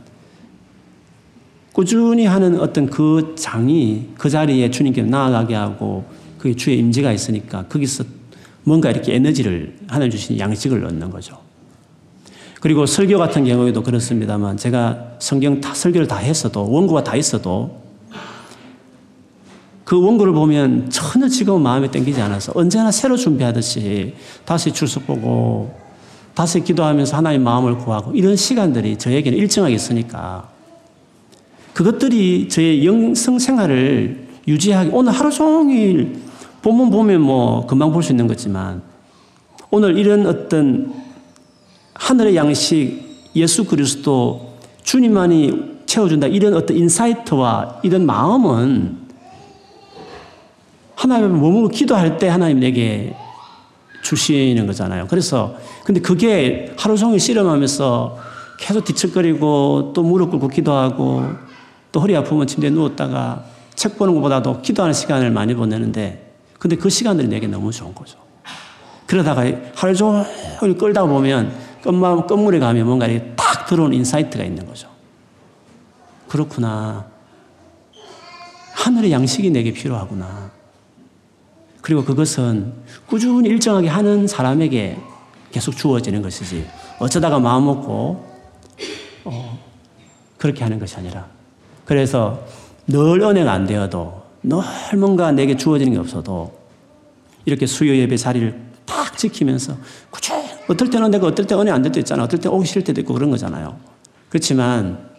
꾸준히 1.74 2.26
하는 2.26 2.60
어떤 2.60 2.88
그 2.88 3.36
장이 3.38 4.10
그 4.18 4.30
자리에 4.30 4.70
주님께 4.70 5.04
나아가게 5.04 5.56
하고 5.56 6.06
그 6.38 6.56
주의 6.56 6.78
임재가 6.78 7.12
있으니까 7.12 7.66
거기서 7.68 8.04
뭔가 8.64 8.92
이렇게 8.92 9.16
에너지를 9.16 9.76
하나님 9.88 10.12
주신 10.12 10.38
양식을 10.38 10.86
얻는 10.86 11.10
거죠. 11.10 11.40
그리고 12.60 12.86
설교 12.86 13.18
같은 13.18 13.46
경우에도 13.46 13.82
그렇습니다만 13.82 14.58
제가 14.58 15.16
성경 15.20 15.60
다 15.60 15.74
설교를 15.74 16.08
다 16.08 16.18
했어도 16.18 16.70
원고가 16.70 17.04
다 17.04 17.16
있어도 17.16 17.82
그 19.84 20.00
원고를 20.00 20.34
보면 20.34 20.92
전혀 20.92 21.28
지금 21.28 21.64
마음에 21.64 21.90
땡기지 21.90 22.22
않아서 22.22 22.52
언제나 22.56 22.92
새로 22.92 23.18
준비하듯이 23.18 24.14
다시 24.46 24.72
출석 24.72 25.08
보고 25.08 25.81
다시 26.34 26.62
기도하면서 26.64 27.18
하나님 27.18 27.44
마음을 27.44 27.78
구하고 27.78 28.12
이런 28.14 28.36
시간들이 28.36 28.98
저에게는 28.98 29.38
일정하게 29.38 29.76
있으니까 29.76 30.50
그것들이 31.74 32.50
저의 32.50 32.86
영성 32.86 33.40
생활을 33.40 34.28
유지하기 34.48 34.92
오늘 34.94 35.14
하루 35.14 35.32
종일 35.32 36.22
본문 36.62 36.90
보면 36.90 37.22
뭐 37.22 37.66
금방 37.68 37.92
볼 37.92 38.04
수 38.04 38.12
있는 38.12 38.28
거지만 38.28 38.82
오늘 39.70 39.98
이런 39.98 40.26
어떤 40.28 40.94
하늘의 41.94 42.36
양식, 42.36 43.30
예수 43.36 43.66
그리스도, 43.66 44.54
주님만이 44.84 45.72
채워준다. 45.86 46.28
이런 46.28 46.56
어떤 46.56 46.76
인사이트와 46.78 47.80
이런 47.84 48.06
마음은 48.06 48.98
하나님 50.96 51.40
몸으로 51.40 51.68
기도할 51.70 52.18
때 52.18 52.28
하나님 52.28 52.60
내게 52.60 53.16
주시는 54.02 54.68
거잖아요. 54.68 55.08
그래서, 55.08 55.56
근데 55.84 56.02
그게 56.02 56.74
하루 56.78 56.98
종일 56.98 57.20
씨름하면서 57.20 58.20
계속 58.58 58.86
뒤척거리고 58.86 59.92
또 59.94 60.04
무릎 60.04 60.32
꿇고 60.32 60.48
기도하고 60.48 61.26
또 61.92 62.00
허리 62.00 62.16
아프면 62.16 62.48
침대에 62.48 62.70
누웠다가 62.70 63.44
책 63.76 63.98
보는 63.98 64.14
것보다도 64.16 64.62
기도하는 64.62 64.94
시간을 64.94 65.32
많이 65.32 65.56
보내는데 65.56 66.34
근데 66.60 66.76
그 66.76 66.90
시간들이 66.90 67.28
내게 67.28 67.48
너무 67.48 67.72
좋은 67.72 67.96
거죠. 67.96 68.20
그러다가 69.08 69.44
하루 69.74 69.96
종일 69.96 70.78
끌다 70.78 71.06
보면 71.06 71.52
끝마음, 71.82 72.28
끝물에 72.28 72.60
가면 72.60 72.86
뭔가 72.86 73.08
이렇게 73.08 73.34
딱 73.36 73.66
들어온 73.66 73.94
insight가 73.94 74.44
있는 74.44 74.66
거죠. 74.68 74.88
그렇구나. 76.28 77.08
하늘의 78.74 79.12
양식이 79.12 79.50
내게 79.50 79.74
필요하구나. 79.74 80.52
그리고 81.82 82.04
그것은 82.04 82.74
꾸준히 83.08 83.50
일정하게 83.50 83.88
하는 83.88 84.28
사람에게 84.28 84.98
계속 85.52 85.76
주어지는 85.76 86.22
것이지 86.22 86.66
어쩌다가 87.00 87.40
마음 87.40 87.66
먹고 87.66 88.26
어, 89.26 89.60
그렇게 90.38 90.64
하는 90.64 90.80
것이 90.80 90.96
아니라 90.96 91.28
그래서 91.86 92.46
늘 92.88 93.22
은혜가 93.22 93.52
안 93.52 93.66
되어도 93.66 94.22
늘 94.44 94.60
뭔가 94.98 95.32
내게 95.32 95.56
주어지는 95.58 95.94
게 95.94 96.00
없어도 96.00 96.54
이렇게 97.46 97.66
수요 97.66 97.96
예배 97.96 98.18
자리를 98.18 98.72
딱 98.86 99.18
지키면서 99.18 99.76
꾸준히 100.10 100.44
어떨 100.68 100.90
때는 100.90 101.12
내가 101.12 101.28
어떨 101.28 101.46
때 101.46 101.56
은혜 101.56 101.72
안 101.72 101.82
될 101.82 101.92
때 101.92 102.00
있잖아. 102.00 102.24
어떨 102.24 102.40
때 102.40 102.48
오기 102.50 102.66
싫을 102.66 102.84
때도 102.84 103.02
있고 103.02 103.14
그런 103.14 103.30
거잖아요. 103.30 103.78
그렇지만 104.30 105.10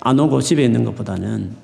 안 0.00 0.18
오고 0.18 0.40
집에 0.42 0.64
있는 0.64 0.84
것보다는 0.84 1.54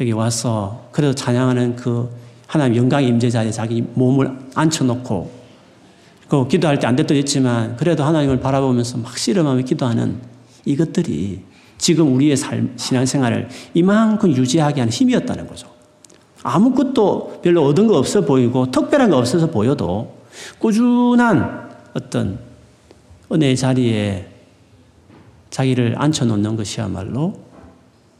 여기 0.00 0.12
와서 0.12 0.88
그래도 0.92 1.14
찬양하는 1.14 1.76
그 1.76 2.10
하나님 2.50 2.78
영광의 2.78 3.06
임재 3.10 3.30
자리에 3.30 3.52
자기 3.52 3.80
몸을 3.94 4.36
앉혀놓고 4.56 5.30
그 6.26 6.48
기도할 6.48 6.80
때 6.80 6.88
안 6.88 6.96
될 6.96 7.06
때도 7.06 7.14
있지만 7.20 7.76
그래도 7.76 8.02
하나님을 8.02 8.40
바라보면서 8.40 8.98
막 8.98 9.16
씨름하며 9.16 9.62
기도하는 9.62 10.20
이것들이 10.64 11.44
지금 11.78 12.12
우리의 12.12 12.36
삶, 12.36 12.72
신앙생활을 12.76 13.48
이만큼 13.74 14.32
유지하게 14.32 14.80
하는 14.80 14.92
힘이었다는 14.92 15.46
거죠. 15.46 15.68
아무것도 16.42 17.38
별로 17.40 17.64
얻은 17.66 17.86
거 17.86 17.96
없어 17.96 18.22
보이고 18.22 18.68
특별한 18.68 19.10
거 19.10 19.18
없어서 19.18 19.48
보여도 19.48 20.16
꾸준한 20.58 21.70
어떤 21.94 22.40
은혜의 23.30 23.56
자리에 23.56 24.26
자기를 25.50 25.94
앉혀놓는 25.96 26.56
것이야말로 26.56 27.38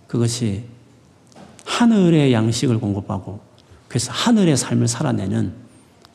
그것이 0.06 0.62
하늘의 1.64 2.32
양식을 2.32 2.78
공급하고 2.78 3.49
그래서 3.90 4.12
하늘의 4.12 4.56
삶을 4.56 4.86
살아내는 4.86 5.52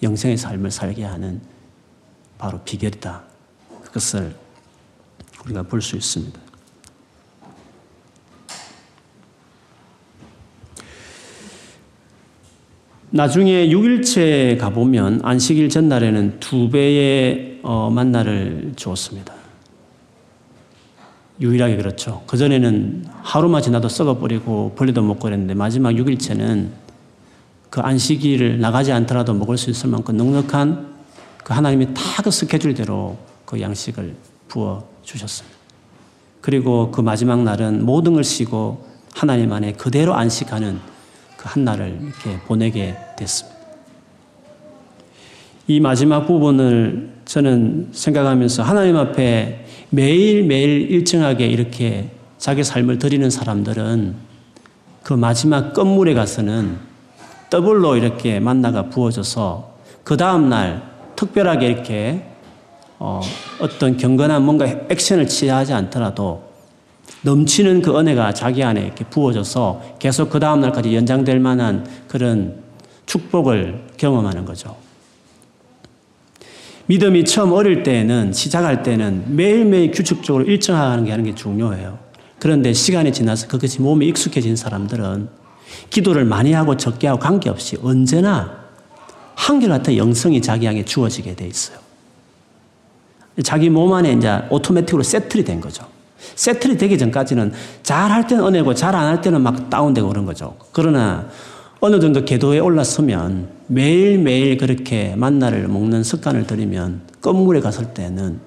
영생의 0.01 0.37
삶을 0.37 0.71
살게 0.71 1.03
하는 1.03 1.41
바로 2.37 2.61
비결이다. 2.61 3.21
그것을 3.83 4.33
우리가 5.43 5.63
볼 5.63 5.81
수 5.81 5.97
있습니다. 5.97 6.39
나중에 13.09 13.67
6일째 13.67 14.57
가보면 14.57 15.19
안식일 15.23 15.67
전날에는 15.67 16.39
두 16.39 16.69
배의 16.69 17.59
어, 17.61 17.89
만나를 17.89 18.71
주었습니다. 18.77 19.33
유일하게 21.41 21.75
그렇죠. 21.75 22.23
그전에는 22.25 23.05
하루만 23.21 23.61
지나도 23.61 23.89
썩어버리고 23.89 24.75
벌레도 24.77 25.01
먹고 25.01 25.19
그랬는데 25.19 25.55
마지막 25.55 25.91
6일째는 25.91 26.84
그 27.69 27.81
안식일을 27.81 28.59
나가지 28.59 28.91
않더라도 28.91 29.33
먹을 29.33 29.57
수 29.57 29.69
있을 29.69 29.89
만큼 29.89 30.17
넉넉한 30.17 30.95
그 31.43 31.53
하나님이 31.53 31.93
다 31.93 32.23
그 32.23 32.31
스케줄대로 32.31 33.17
그 33.45 33.61
양식을 33.61 34.15
부어 34.47 34.87
주셨습니다. 35.03 35.55
그리고 36.41 36.91
그 36.91 37.01
마지막 37.01 37.43
날은 37.43 37.85
모든 37.85 38.13
걸 38.13 38.23
쉬고 38.23 38.87
하나님 39.13 39.51
안에 39.51 39.73
그대로 39.73 40.15
안식하는 40.15 40.79
한 41.45 41.63
날을 41.63 41.99
이렇게 42.01 42.39
보내게 42.47 42.97
됐습니다. 43.17 43.55
이 45.67 45.79
마지막 45.79 46.25
부분을 46.25 47.11
저는 47.25 47.89
생각하면서 47.91 48.63
하나님 48.63 48.97
앞에 48.97 49.65
매일매일 49.91 50.91
일정하게 50.91 51.47
이렇게 51.47 52.09
자기 52.37 52.63
삶을 52.63 52.97
드리는 52.97 53.29
사람들은 53.29 54.15
그 55.03 55.13
마지막 55.13 55.73
끝물에 55.73 56.13
가서는 56.13 56.77
더블로 57.49 57.97
이렇게 57.97 58.39
만나가 58.39 58.89
부어져서 58.89 59.75
그 60.03 60.17
다음날 60.17 60.83
특별하게 61.15 61.67
이렇게 61.67 62.25
어, 62.99 63.21
어떤 63.59 63.97
경건한 63.97 64.43
뭔가 64.43 64.65
액션을 64.65 65.27
취하지 65.27 65.73
않더라도 65.73 66.43
넘치는 67.21 67.81
그 67.81 67.97
은혜가 67.97 68.33
자기 68.33 68.63
안에 68.63 68.81
이렇게 68.81 69.03
부어져서 69.05 69.97
계속 69.99 70.29
그 70.29 70.39
다음날까지 70.39 70.95
연장될 70.95 71.39
만한 71.39 71.85
그런 72.07 72.63
축복을 73.05 73.87
경험하는 73.97 74.45
거죠. 74.45 74.75
믿음이 76.87 77.25
처음 77.25 77.51
어릴 77.53 77.81
때는 77.81 78.31
시작할 78.31 78.83
때는 78.83 79.35
매일매일 79.35 79.91
규칙적으로 79.91 80.43
일정하는 80.43 81.05
게 81.05 81.11
하는 81.11 81.25
게 81.25 81.33
중요해요. 81.33 81.97
그런데 82.39 82.73
시간이 82.73 83.11
지나서 83.11 83.47
그것이 83.47 83.81
몸에 83.81 84.05
익숙해진 84.05 84.55
사람들은 84.55 85.44
기도를 85.89 86.25
많이 86.25 86.53
하고 86.53 86.77
적게 86.77 87.07
하고 87.07 87.19
관계없이 87.19 87.77
언제나 87.83 88.65
한결같은 89.35 89.97
영성이 89.97 90.41
자기 90.41 90.67
안에 90.67 90.85
주어지게 90.85 91.35
돼 91.35 91.47
있어요. 91.47 91.77
자기 93.43 93.69
몸 93.69 93.93
안에 93.93 94.13
이제 94.13 94.41
오토매틱으로 94.49 95.03
세틀이 95.03 95.43
된 95.43 95.59
거죠. 95.59 95.85
세틀이 96.35 96.77
되기 96.77 96.97
전까지는 96.97 97.51
잘 97.83 98.09
할 98.11 98.25
때는 98.27 98.45
은혜고 98.45 98.73
잘 98.73 98.95
안 98.95 99.07
할 99.07 99.21
때는 99.21 99.41
막 99.41 99.69
다운되고 99.69 100.07
그런 100.07 100.25
거죠. 100.25 100.55
그러나 100.71 101.27
어느 101.81 101.99
정도 101.99 102.23
궤도에 102.23 102.59
올랐으면 102.59 103.49
매일매일 103.67 104.57
그렇게 104.57 105.15
만나를 105.15 105.67
먹는 105.67 106.03
습관을 106.03 106.47
들이면 106.47 107.01
끝물에 107.19 107.59
갔을 107.59 107.93
때는 107.93 108.39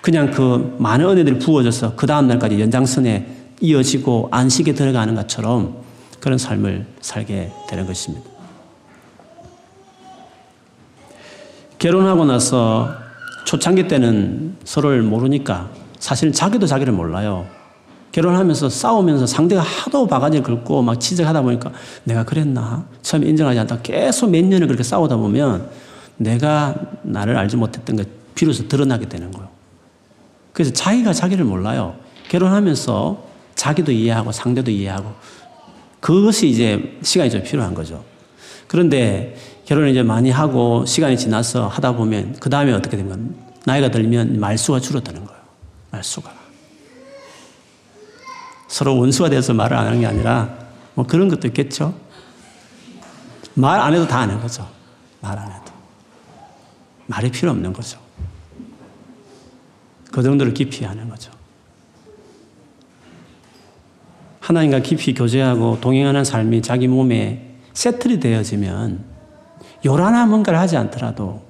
그냥 0.00 0.30
그 0.30 0.76
많은 0.78 1.04
은혜들이 1.04 1.40
부어져서 1.40 1.96
그 1.96 2.06
다음날까지 2.06 2.60
연장선에 2.60 3.35
이어지고 3.60 4.28
안식에 4.30 4.74
들어가는 4.74 5.14
것처럼 5.14 5.76
그런 6.20 6.38
삶을 6.38 6.86
살게 7.00 7.52
되는 7.68 7.86
것입니다. 7.86 8.28
결혼하고 11.78 12.24
나서 12.24 12.90
초창기 13.44 13.86
때는 13.86 14.56
서로를 14.64 15.02
모르니까 15.02 15.70
사실 15.98 16.32
자기도 16.32 16.66
자기를 16.66 16.92
몰라요. 16.92 17.46
결혼하면서 18.12 18.70
싸우면서 18.70 19.26
상대가 19.26 19.60
하도 19.60 20.06
바가지를 20.06 20.42
긁고 20.42 20.82
막 20.82 20.98
지적하다 20.98 21.42
보니까 21.42 21.70
내가 22.04 22.24
그랬나? 22.24 22.86
처음에 23.02 23.26
인정하지 23.26 23.60
않다 23.60 23.82
계속 23.82 24.30
몇 24.30 24.42
년을 24.42 24.66
그렇게 24.66 24.82
싸우다 24.82 25.16
보면 25.16 25.68
내가 26.16 26.74
나를 27.02 27.36
알지 27.36 27.56
못했던 27.56 27.96
것 27.96 28.08
비로소 28.34 28.68
드러나게 28.68 29.06
되는 29.06 29.30
거예요. 29.30 29.48
그래서 30.52 30.72
자기가 30.72 31.12
자기를 31.12 31.44
몰라요. 31.44 31.96
결혼하면서 32.28 33.22
자기도 33.56 33.90
이해하고 33.90 34.30
상대도 34.30 34.70
이해하고 34.70 35.12
그것이 36.00 36.48
이제 36.48 36.98
시간이 37.02 37.30
좀 37.30 37.42
필요한 37.42 37.74
거죠. 37.74 38.04
그런데 38.68 39.36
결혼을 39.64 39.90
이제 39.90 40.02
많이 40.02 40.30
하고 40.30 40.84
시간이 40.86 41.18
지나서 41.18 41.66
하다 41.66 41.96
보면 41.96 42.36
그 42.38 42.48
다음에 42.48 42.72
어떻게 42.72 42.96
되면 42.96 43.34
나이가 43.64 43.90
들면 43.90 44.38
말수가 44.38 44.78
줄어드는 44.80 45.24
거예요. 45.24 45.40
말수가. 45.90 46.32
서로 48.68 48.98
원수가 48.98 49.30
돼서 49.30 49.54
말을 49.54 49.76
안 49.76 49.86
하는 49.86 50.00
게 50.00 50.06
아니라 50.06 50.56
뭐 50.94 51.06
그런 51.06 51.28
것도 51.28 51.48
있겠죠. 51.48 51.94
말 53.54 53.80
안 53.80 53.94
해도 53.94 54.06
다 54.06 54.20
아는 54.20 54.40
거죠. 54.40 54.68
말 55.20 55.36
안 55.38 55.50
해도. 55.50 55.72
말이 57.06 57.30
필요 57.30 57.50
없는 57.50 57.72
거죠. 57.72 57.98
그 60.12 60.22
정도로 60.22 60.52
깊이 60.52 60.84
하는 60.84 61.08
거죠. 61.08 61.32
하나님과 64.46 64.78
깊이 64.78 65.12
교제하고 65.12 65.80
동행하는 65.80 66.22
삶이 66.22 66.62
자기 66.62 66.86
몸에 66.86 67.50
세틀이 67.72 68.20
되어지면 68.20 69.04
요란한 69.84 70.30
뭔가를 70.30 70.56
하지 70.60 70.76
않더라도 70.76 71.42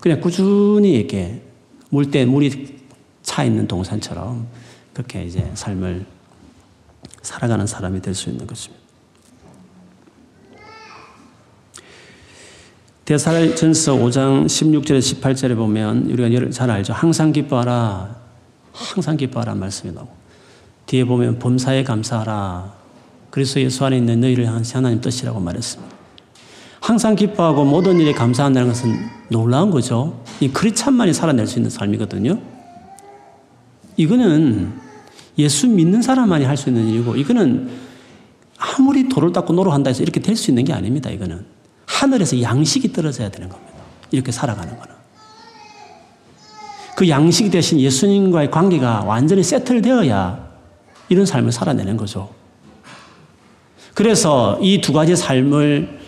그냥 0.00 0.20
꾸준히 0.20 0.92
이렇게 0.92 1.40
물 1.88 2.10
때 2.10 2.26
물이 2.26 2.80
차 3.22 3.44
있는 3.44 3.66
동산처럼 3.66 4.46
그렇게 4.92 5.24
이제 5.24 5.50
삶을 5.54 6.04
살아가는 7.22 7.66
사람이 7.66 8.02
될 8.02 8.14
수 8.14 8.28
있는 8.28 8.46
것입니다. 8.46 8.84
대사전서 13.06 13.94
5장 13.94 14.44
16절에 14.44 14.98
18절에 14.98 15.56
보면 15.56 16.10
우리가 16.10 16.50
잘 16.50 16.70
알죠. 16.70 16.92
항상 16.92 17.32
기뻐하라. 17.32 18.16
항상 18.72 19.16
기뻐하라 19.16 19.54
말씀이 19.54 19.94
나오고 19.94 20.23
뒤에 20.86 21.04
보면 21.04 21.38
범사에 21.38 21.84
감사하라. 21.84 22.72
그리스도 23.30 23.60
예수 23.60 23.84
안에 23.84 23.96
있는 23.96 24.20
너희를 24.20 24.46
향한 24.46 24.64
하나님 24.72 25.00
뜻이라고 25.00 25.40
말했습니다. 25.40 25.94
항상 26.80 27.14
기뻐하고 27.16 27.64
모든 27.64 27.98
일에 27.98 28.12
감사한다는 28.12 28.68
것은 28.68 28.94
놀라운 29.30 29.70
거죠. 29.70 30.22
이 30.40 30.48
크리찬만이 30.50 31.14
살아낼 31.14 31.46
수 31.46 31.58
있는 31.58 31.70
삶이거든요. 31.70 32.38
이거는 33.96 34.72
예수 35.38 35.66
믿는 35.66 36.02
사람만이 36.02 36.44
할 36.44 36.56
수 36.56 36.68
있는 36.68 36.86
일이고, 36.86 37.16
이거는 37.16 37.70
아무리 38.58 39.08
돌을 39.08 39.32
닦고 39.32 39.52
노력한다 39.54 39.88
해서 39.88 40.02
이렇게 40.02 40.20
될 40.20 40.36
수 40.36 40.50
있는 40.50 40.64
게 40.64 40.72
아닙니다. 40.72 41.10
이거는 41.10 41.44
하늘에서 41.86 42.40
양식이 42.40 42.92
떨어져야 42.92 43.30
되는 43.30 43.48
겁니다. 43.48 43.72
이렇게 44.10 44.30
살아가는 44.30 44.78
거는. 44.78 44.94
그 46.96 47.08
양식 47.08 47.50
대신 47.50 47.80
예수님과의 47.80 48.50
관계가 48.50 49.04
완전히 49.04 49.42
세틀되어야 49.42 50.43
이런 51.14 51.26
삶을 51.26 51.52
살아내는 51.52 51.96
거죠. 51.96 52.30
그래서 53.94 54.58
이 54.60 54.80
두 54.80 54.92
가지 54.92 55.14
삶을 55.14 56.00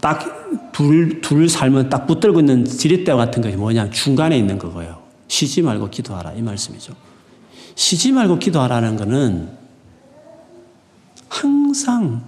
딱 0.00 0.72
둘, 0.72 1.20
둘 1.22 1.48
삶은 1.48 1.88
딱 1.88 2.06
붙들고 2.06 2.40
있는 2.40 2.64
지렛대 2.66 3.12
같은 3.14 3.42
것이 3.42 3.56
뭐냐. 3.56 3.90
중간에 3.90 4.36
있는 4.36 4.58
거고요. 4.58 5.02
쉬지 5.26 5.62
말고 5.62 5.88
기도하라. 5.88 6.32
이 6.34 6.42
말씀이죠. 6.42 6.92
쉬지 7.74 8.12
말고 8.12 8.38
기도하라는 8.38 8.96
것은 8.96 9.48
항상 11.28 12.22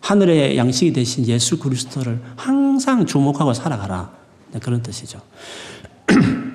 하늘의 0.00 0.56
양식이 0.56 0.92
되신 0.92 1.26
예수 1.26 1.58
그리스도를 1.58 2.22
항상 2.36 3.04
주목하고 3.04 3.52
살아가라. 3.52 4.10
네, 4.52 4.60
그런 4.60 4.82
뜻이죠. 4.82 5.20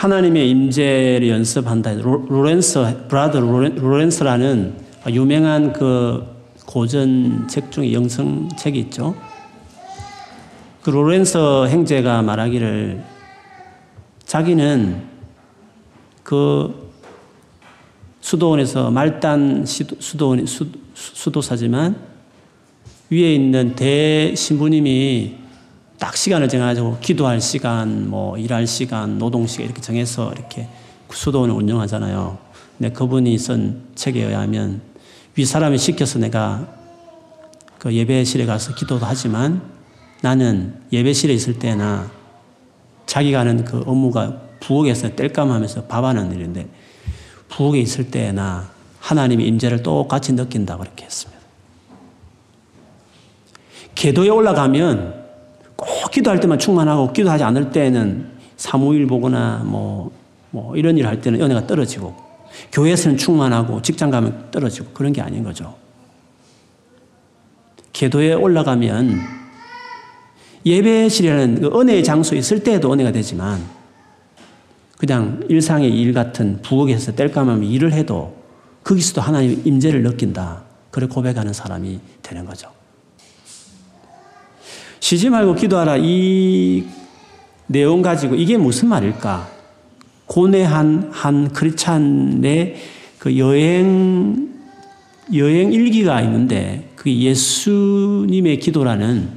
하나님의 0.00 0.48
임재를 0.48 1.28
연습한다. 1.28 1.92
로렌스, 1.92 3.06
브라더 3.08 3.38
로렌스라는 3.38 4.74
유명한 5.10 5.74
그 5.74 6.24
고전 6.64 7.46
책 7.48 7.70
중에 7.70 7.92
영성 7.92 8.48
책이 8.56 8.78
있죠. 8.78 9.14
그 10.80 10.88
로렌서 10.88 11.66
행제가 11.66 12.22
말하기를 12.22 13.04
자기는 14.24 15.02
그 16.22 16.90
수도원에서 18.22 18.90
말단 18.90 19.66
수도원 19.66 20.46
수도사지만 20.94 21.94
위에 23.10 23.34
있는 23.34 23.74
대신부님이 23.74 25.34
딱 26.00 26.16
시간을 26.16 26.48
정해가지고 26.48 26.96
기도할 27.00 27.42
시간, 27.42 28.08
뭐 28.08 28.38
일할 28.38 28.66
시간, 28.66 29.18
노동 29.18 29.46
시간 29.46 29.66
이렇게 29.66 29.82
정해서 29.82 30.32
이렇게 30.32 30.66
수도원을 31.12 31.54
운영하잖아요. 31.54 32.38
근데 32.78 32.90
그분이 32.90 33.36
쓴 33.36 33.82
책에 33.94 34.24
의하면 34.24 34.80
윗사람이 35.36 35.76
시켜서 35.76 36.18
내가 36.18 36.66
그 37.78 37.92
예배실에 37.92 38.46
가서 38.46 38.74
기도도 38.74 39.04
하지만 39.04 39.60
나는 40.22 40.80
예배실에 40.90 41.34
있을 41.34 41.58
때나 41.58 42.10
자기가 43.04 43.40
하는 43.40 43.64
그 43.66 43.84
업무가 43.86 44.40
부엌에서 44.60 45.14
뗄감하면서 45.16 45.84
밥하는 45.84 46.32
일인데 46.32 46.66
부엌에 47.50 47.78
있을 47.78 48.10
때나 48.10 48.70
하나님의 49.00 49.46
임재를 49.48 49.82
똑같이 49.82 50.32
느낀다 50.32 50.78
그렇게 50.78 51.04
했습니다. 51.04 51.40
계도에 53.94 54.30
올라가면 54.30 55.19
꼭 55.80 56.10
기도할 56.10 56.40
때만 56.40 56.58
충만하고 56.58 57.12
기도하지 57.12 57.42
않을 57.44 57.70
때는 57.72 58.26
사무일 58.56 59.06
보거나 59.06 59.62
뭐, 59.64 60.10
뭐 60.50 60.76
이런 60.76 60.98
일 60.98 61.06
할 61.06 61.20
때는 61.20 61.40
은혜가 61.40 61.66
떨어지고 61.66 62.14
교회에서는 62.72 63.16
충만하고 63.16 63.80
직장 63.80 64.10
가면 64.10 64.50
떨어지고 64.50 64.90
그런 64.92 65.12
게 65.12 65.22
아닌 65.22 65.42
거죠. 65.42 65.74
계도에 67.92 68.34
올라가면 68.34 69.20
예배실이라는 70.66 71.60
그 71.62 71.80
은혜의 71.80 72.04
장소에 72.04 72.38
있을 72.38 72.62
때에도 72.62 72.92
은혜가 72.92 73.12
되지만 73.12 73.60
그냥 74.98 75.42
일상의 75.48 75.90
일 75.90 76.12
같은 76.12 76.60
부엌에서 76.60 77.14
뗄감하면 77.14 77.64
일을 77.64 77.94
해도 77.94 78.36
거기서도 78.84 79.22
하나님 79.22 79.62
임재를 79.64 80.02
느낀다. 80.02 80.64
그래 80.90 81.06
고백하는 81.06 81.54
사람이 81.54 82.00
되는 82.22 82.44
거죠. 82.44 82.68
쉬지 85.10 85.28
말고 85.28 85.56
기도하라 85.56 85.96
이 85.96 86.84
내용 87.66 88.00
가지고 88.00 88.36
이게 88.36 88.56
무슨 88.56 88.86
말일까? 88.90 89.48
고뇌한 90.26 91.08
한 91.10 91.48
크리찬의 91.52 92.76
그 93.18 93.36
여행 93.36 94.50
여행 95.34 95.72
일기가 95.72 96.20
있는데 96.20 96.90
그 96.94 97.10
예수님의 97.10 98.60
기도라는 98.60 99.30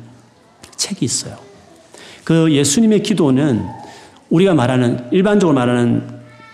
책이 0.76 1.04
있어요. 1.06 1.38
그 2.24 2.52
예수님의 2.52 3.02
기도는 3.02 3.66
우리가 4.30 4.54
말하는 4.54 5.08
일반적으로 5.10 5.56
말하는 5.56 6.08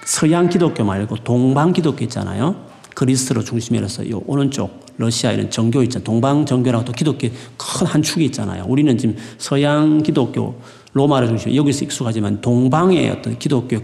서양 0.06 0.48
기독교 0.48 0.86
말고 0.86 1.18
동방 1.26 1.74
기독교 1.74 2.06
있잖아요. 2.06 2.69
그리스로 2.96 3.44
중심이라서 3.44 4.10
요 4.10 4.22
오른쪽 4.26 4.86
러시아 4.98 5.32
이런 5.32 5.50
정교 5.50 5.82
있잖아요. 5.84 6.04
동방 6.04 6.46
정교라고 6.46 6.86
또 6.86 6.92
기독교 6.92 7.30
큰 7.58 7.86
한 7.88 8.02
축이 8.02 8.26
있잖아요. 8.26 8.66
우리는 8.68 8.98
지금 8.98 9.16
서양 9.38 10.04
기독교 10.04 10.56
로마를 10.94 11.28
중심 11.30 11.56
여기서 11.56 11.86
익숙하지만 11.86 12.42
동방의 12.42 13.10
어떤 13.10 13.40
기독교의 13.40 13.84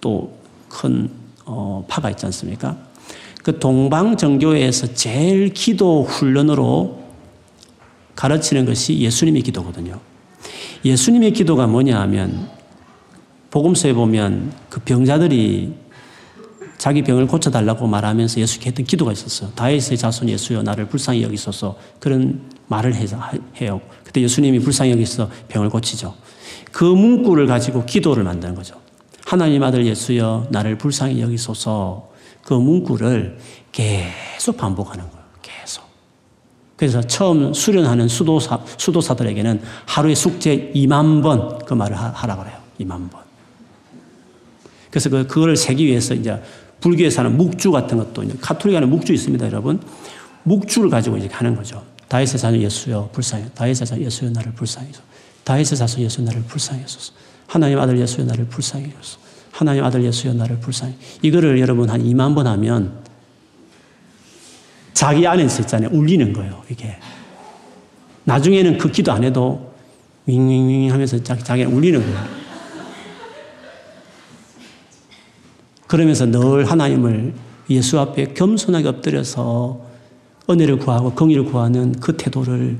큰뭐또큰 0.00 1.10
어, 1.44 1.84
파가 1.88 2.10
있지 2.10 2.26
않습니까? 2.26 2.76
그 3.42 3.58
동방 3.58 4.16
정교에서 4.16 4.94
제일 4.94 5.52
기도 5.52 6.04
훈련으로 6.04 7.02
가르치는 8.14 8.66
것이 8.66 8.98
예수님의 8.98 9.42
기도거든요. 9.42 9.98
예수님의 10.84 11.32
기도가 11.32 11.66
뭐냐 11.66 12.00
하면 12.02 12.48
복음서에 13.50 13.92
보면 13.92 14.52
그 14.68 14.80
병자들이 14.80 15.81
자기 16.82 17.02
병을 17.02 17.28
고쳐달라고 17.28 17.86
말하면서 17.86 18.40
예수께 18.40 18.70
했던 18.70 18.84
기도가 18.84 19.12
있었어요. 19.12 19.50
다윗의 19.54 19.96
자손 19.96 20.28
예수여 20.28 20.64
나를 20.64 20.88
불쌍히 20.88 21.22
여기소서 21.22 21.78
그런 22.00 22.50
말을 22.66 22.92
해요. 23.60 23.80
그때 24.02 24.20
예수님이 24.20 24.58
불쌍히 24.58 24.90
여기서 24.90 25.30
병을 25.46 25.70
고치죠. 25.70 26.12
그 26.72 26.82
문구를 26.82 27.46
가지고 27.46 27.86
기도를 27.86 28.24
만드는 28.24 28.56
거죠. 28.56 28.74
하나님 29.24 29.62
아들 29.62 29.86
예수여 29.86 30.48
나를 30.50 30.76
불쌍히 30.76 31.22
여기소서 31.22 32.10
그 32.42 32.54
문구를 32.54 33.38
계속 33.70 34.56
반복하는 34.56 35.08
거예요. 35.08 35.24
계속. 35.40 35.84
그래서 36.74 37.00
처음 37.00 37.54
수련하는 37.54 38.08
수도사, 38.08 38.58
수도사들에게는 38.76 39.62
하루에 39.86 40.16
숙제 40.16 40.72
2만 40.74 41.22
번 41.22 41.60
그 41.64 41.74
말을 41.74 41.96
하라 41.96 42.38
그래요. 42.38 42.56
2만 42.80 43.08
번. 43.08 43.22
그래서 44.90 45.08
그, 45.08 45.26
그거를 45.26 45.56
세기 45.56 45.86
위해서 45.86 46.12
이제 46.12 46.42
불교에서는 46.82 47.36
묵주 47.36 47.70
같은 47.70 47.96
것도 47.96 48.24
이제 48.24 48.34
카톨릭에는 48.40 48.90
묵주 48.90 49.14
있습니다, 49.14 49.46
여러분. 49.46 49.80
묵주를 50.42 50.90
가지고 50.90 51.16
이제 51.16 51.28
하는 51.32 51.56
거죠. 51.56 51.82
다윗의 52.08 52.38
자손 52.38 52.60
예수여 52.60 53.10
불쌍히 53.12 53.44
다윗의 53.54 53.74
자손 53.86 54.02
예수여 54.02 54.30
나를 54.30 54.52
불쌍히 54.52 54.92
소. 54.92 55.00
다윗의 55.44 55.78
자손 55.78 56.02
예수여 56.02 56.26
나를 56.26 56.42
소서. 56.86 57.12
하나님 57.46 57.78
아들 57.78 57.98
예수여 57.98 58.26
나를 58.26 58.46
소서. 58.50 59.18
하나님 59.52 59.84
아들 59.84 60.04
예수여 60.04 60.34
나를 60.34 60.58
불쌍히. 60.58 60.94
이거를 61.22 61.60
여러분 61.60 61.88
한 61.88 62.02
2만 62.02 62.34
번 62.34 62.46
하면 62.48 63.00
자기 64.92 65.26
안에서 65.26 65.62
있잖아요 65.62 65.90
울리는 65.92 66.32
거예요 66.32 66.62
이게. 66.68 66.96
나중에는 68.24 68.78
그 68.78 68.90
기도 68.90 69.12
안 69.12 69.24
해도 69.24 69.72
윙윙윙 70.26 70.92
하면서 70.92 71.20
자기, 71.22 71.42
자기 71.42 71.64
울리는 71.64 72.00
거예요 72.00 72.41
그러면서 75.92 76.24
늘 76.24 76.64
하나님을 76.64 77.34
예수 77.68 78.00
앞에 78.00 78.32
겸손하게 78.32 78.88
엎드려서 78.88 79.78
은혜를 80.48 80.78
구하고 80.78 81.14
긍휼을 81.14 81.44
구하는 81.44 81.92
그 81.92 82.16
태도를 82.16 82.78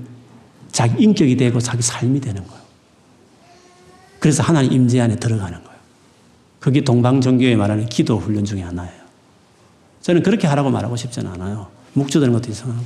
자기 0.70 1.04
인격이 1.04 1.36
되고 1.36 1.60
자기 1.60 1.82
삶이 1.82 2.20
되는 2.20 2.42
거예요. 2.42 2.62
그래서 4.18 4.42
하나님 4.42 4.72
임재 4.72 4.98
안에 4.98 5.16
들어가는 5.16 5.62
거예요. 5.62 5.78
그게 6.58 6.80
동방정교에 6.80 7.54
말하는 7.54 7.84
기도 7.84 8.16
훈련 8.16 8.46
중에 8.46 8.62
하나예요. 8.62 9.02
저는 10.00 10.22
그렇게 10.22 10.46
하라고 10.46 10.70
말하고 10.70 10.96
싶지는 10.96 11.30
않아요. 11.32 11.68
묵주되는 11.92 12.32
것도 12.32 12.50
이상하고. 12.50 12.82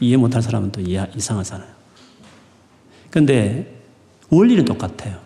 이해 0.00 0.16
못할 0.16 0.42
사람은 0.42 0.72
또 0.72 0.80
이해, 0.80 1.06
이상하잖아요. 1.14 1.70
근데 3.12 3.80
원리는 4.28 4.64
똑같아요. 4.64 5.20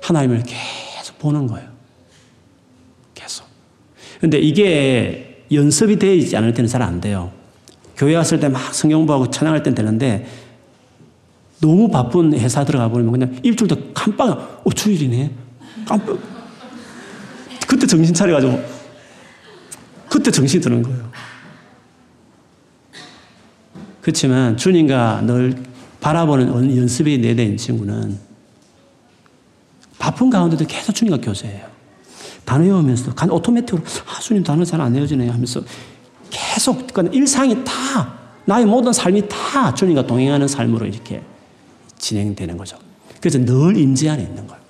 하나님을 0.00 0.44
계속 0.44 1.18
보는 1.18 1.48
거예요. 1.48 1.75
근데 4.20 4.38
이게 4.38 5.44
연습이 5.52 5.96
되지 5.98 6.36
않을 6.36 6.54
때는 6.54 6.68
잘 6.68 6.82
안 6.82 7.00
돼요. 7.00 7.32
교회 7.96 8.14
왔을 8.16 8.38
때 8.40 8.48
막 8.48 8.74
성경보하고 8.74 9.30
찬양할 9.30 9.62
땐 9.62 9.74
되는데 9.74 10.26
너무 11.60 11.88
바쁜 11.90 12.32
회사 12.38 12.64
들어가 12.64 12.90
버리면 12.90 13.12
그냥 13.12 13.38
일주일도 13.42 13.92
깜빡, 13.94 14.62
어, 14.64 14.70
주일이네. 14.72 15.30
깜빡. 15.86 16.18
그때 17.66 17.86
정신 17.86 18.14
차려가지고 18.14 18.62
그때 20.10 20.30
정신 20.30 20.60
드는 20.60 20.82
거예요. 20.82 21.10
그렇지만 24.02 24.56
주님과 24.56 25.22
늘 25.22 25.56
바라보는 26.00 26.76
연습이 26.76 27.18
내된 27.18 27.56
친구는 27.56 28.18
바쁜 29.98 30.30
가운데도 30.30 30.64
계속 30.66 30.92
주님과 30.94 31.20
교제해요. 31.20 31.66
단어 32.46 32.64
외우면서도 32.64 33.14
간 33.14 33.30
오토매틱으로 33.30 33.82
아, 34.06 34.20
주님 34.20 34.42
단어 34.42 34.64
잘 34.64 34.80
안 34.80 34.94
외워지네 34.94 35.28
하면서 35.28 35.60
계속 36.30 36.86
그 36.94 37.10
일상이 37.12 37.62
다 37.64 38.14
나의 38.46 38.64
모든 38.64 38.92
삶이 38.92 39.28
다 39.28 39.74
주님과 39.74 40.06
동행하는 40.06 40.48
삶으로 40.48 40.86
이렇게 40.86 41.22
진행되는 41.98 42.56
거죠. 42.56 42.78
그래서 43.20 43.38
늘 43.38 43.76
임재 43.76 44.08
안에 44.08 44.22
있는 44.22 44.46
거예요. 44.46 44.62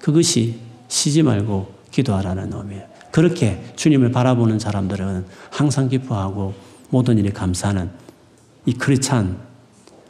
그것이 0.00 0.60
쉬지 0.86 1.22
말고 1.22 1.74
기도하라는 1.90 2.52
의미예요. 2.52 2.86
그렇게 3.10 3.62
주님을 3.76 4.12
바라보는 4.12 4.58
사람들은 4.58 5.26
항상 5.50 5.88
기뻐하고 5.88 6.54
모든 6.90 7.18
일에 7.18 7.30
감사하는 7.30 7.90
이 8.66 8.74
크리찬 8.74 9.38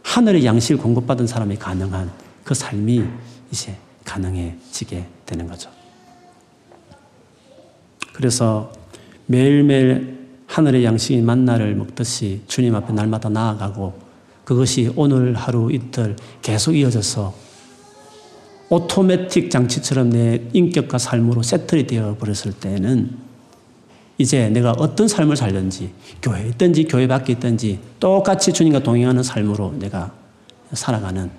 하늘의 0.02 0.44
양식을 0.44 0.82
공급받은 0.82 1.26
사람이 1.26 1.56
가능한 1.56 2.10
그 2.44 2.54
삶이 2.54 3.04
이제 3.50 3.76
가능해지게 4.04 5.06
되는 5.24 5.46
거죠. 5.46 5.70
그래서 8.18 8.72
매일매일 9.26 10.26
하늘의 10.48 10.84
양식인 10.84 11.24
만나를 11.24 11.76
먹듯이 11.76 12.40
주님 12.48 12.74
앞에 12.74 12.92
날마다 12.92 13.28
나아가고 13.28 13.96
그것이 14.42 14.90
오늘 14.96 15.36
하루 15.36 15.72
이틀 15.72 16.16
계속 16.42 16.74
이어져서 16.74 17.32
오토매틱 18.70 19.52
장치처럼 19.52 20.10
내 20.10 20.42
인격과 20.52 20.98
삶으로 20.98 21.44
세틀이 21.44 21.86
되어 21.86 22.16
버렸을 22.18 22.52
때는 22.54 23.16
이제 24.18 24.48
내가 24.48 24.72
어떤 24.72 25.06
삶을 25.06 25.36
살든지 25.36 25.92
교회에 26.20 26.48
있든지 26.48 26.88
교회 26.88 27.06
밖에 27.06 27.34
있든지 27.34 27.78
똑같이 28.00 28.52
주님과 28.52 28.80
동행하는 28.80 29.22
삶으로 29.22 29.76
내가 29.78 30.12
살아가는 30.72 31.30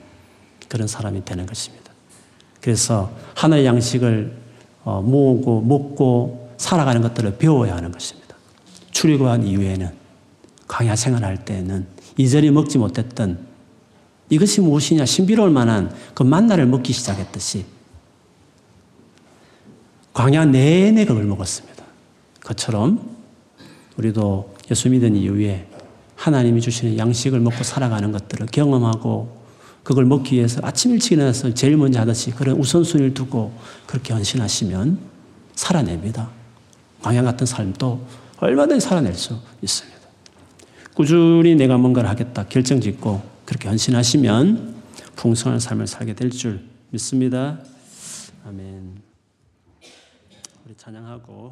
그런 0.69 0.88
사람이 0.88 1.25
되는 1.25 1.45
것입니다. 1.45 1.91
그래서 2.61 3.11
하나의 3.36 3.65
양식을 3.65 4.34
어, 4.86 5.01
모으고 5.01 5.59
먹고 5.59 6.49
살아가는 6.60 7.01
것들을 7.01 7.38
배워야 7.38 7.76
하는 7.76 7.91
것입니다. 7.91 8.36
출애굽한 8.91 9.47
이후에는 9.47 9.91
광야 10.68 10.95
생활할 10.95 11.45
때는 11.45 11.88
이전에 12.18 12.51
먹지 12.51 12.78
못했던 12.78 13.39
이것이 14.30 14.62
무엇이냐 14.62 15.05
신비로울 15.05 15.49
만한 15.49 15.91
그 16.14 16.22
만나를 16.22 16.68
먹기 16.68 16.93
시작했듯이 16.93 17.66
광야 20.14 20.45
내내 20.45 21.05
그걸 21.05 21.24
먹었습니다. 21.24 21.84
그처럼 22.41 23.18
우리도 23.97 24.53
예수 24.70 24.89
믿은 24.89 25.16
이후에 25.16 25.66
하나님이 26.16 26.60
주시는 26.60 26.97
양식을 26.97 27.39
먹고 27.39 27.64
살아가는 27.64 28.12
것들을 28.12 28.47
경험하고 28.47 29.39
그걸 29.84 30.05
먹기 30.05 30.36
위해서 30.36 30.60
아침 30.62 30.91
일찍 30.91 31.14
일어나서 31.14 31.53
제일 31.53 31.78
먼저 31.78 32.01
하듯이 32.01 32.32
그런 32.32 32.57
우선순위를 32.57 33.14
두고 33.14 33.53
그렇게 33.88 34.14
헌신하시면 34.14 34.99
살아냅니다. 35.55 36.38
광야 37.02 37.24
같은 37.24 37.45
삶도 37.45 38.06
얼마든지 38.38 38.86
살아낼 38.86 39.14
수 39.14 39.38
있습니다. 39.62 40.00
꾸준히 40.93 41.56
내가 41.56 41.78
뭔가를 41.78 42.10
하겠다 42.10 42.45
결정 42.47 42.82
짓고 42.82 43.22
그렇게 43.45 43.68
헌신하시면 43.70 44.76
풍성한 45.16 45.60
삶을 45.60 45.88
살게 45.88 46.14
될 46.14 46.30
줄 46.30 46.62
믿습니다. 46.91 47.60
아멘. 48.45 49.02
우리 50.66 50.76
찬양하고 50.76 51.50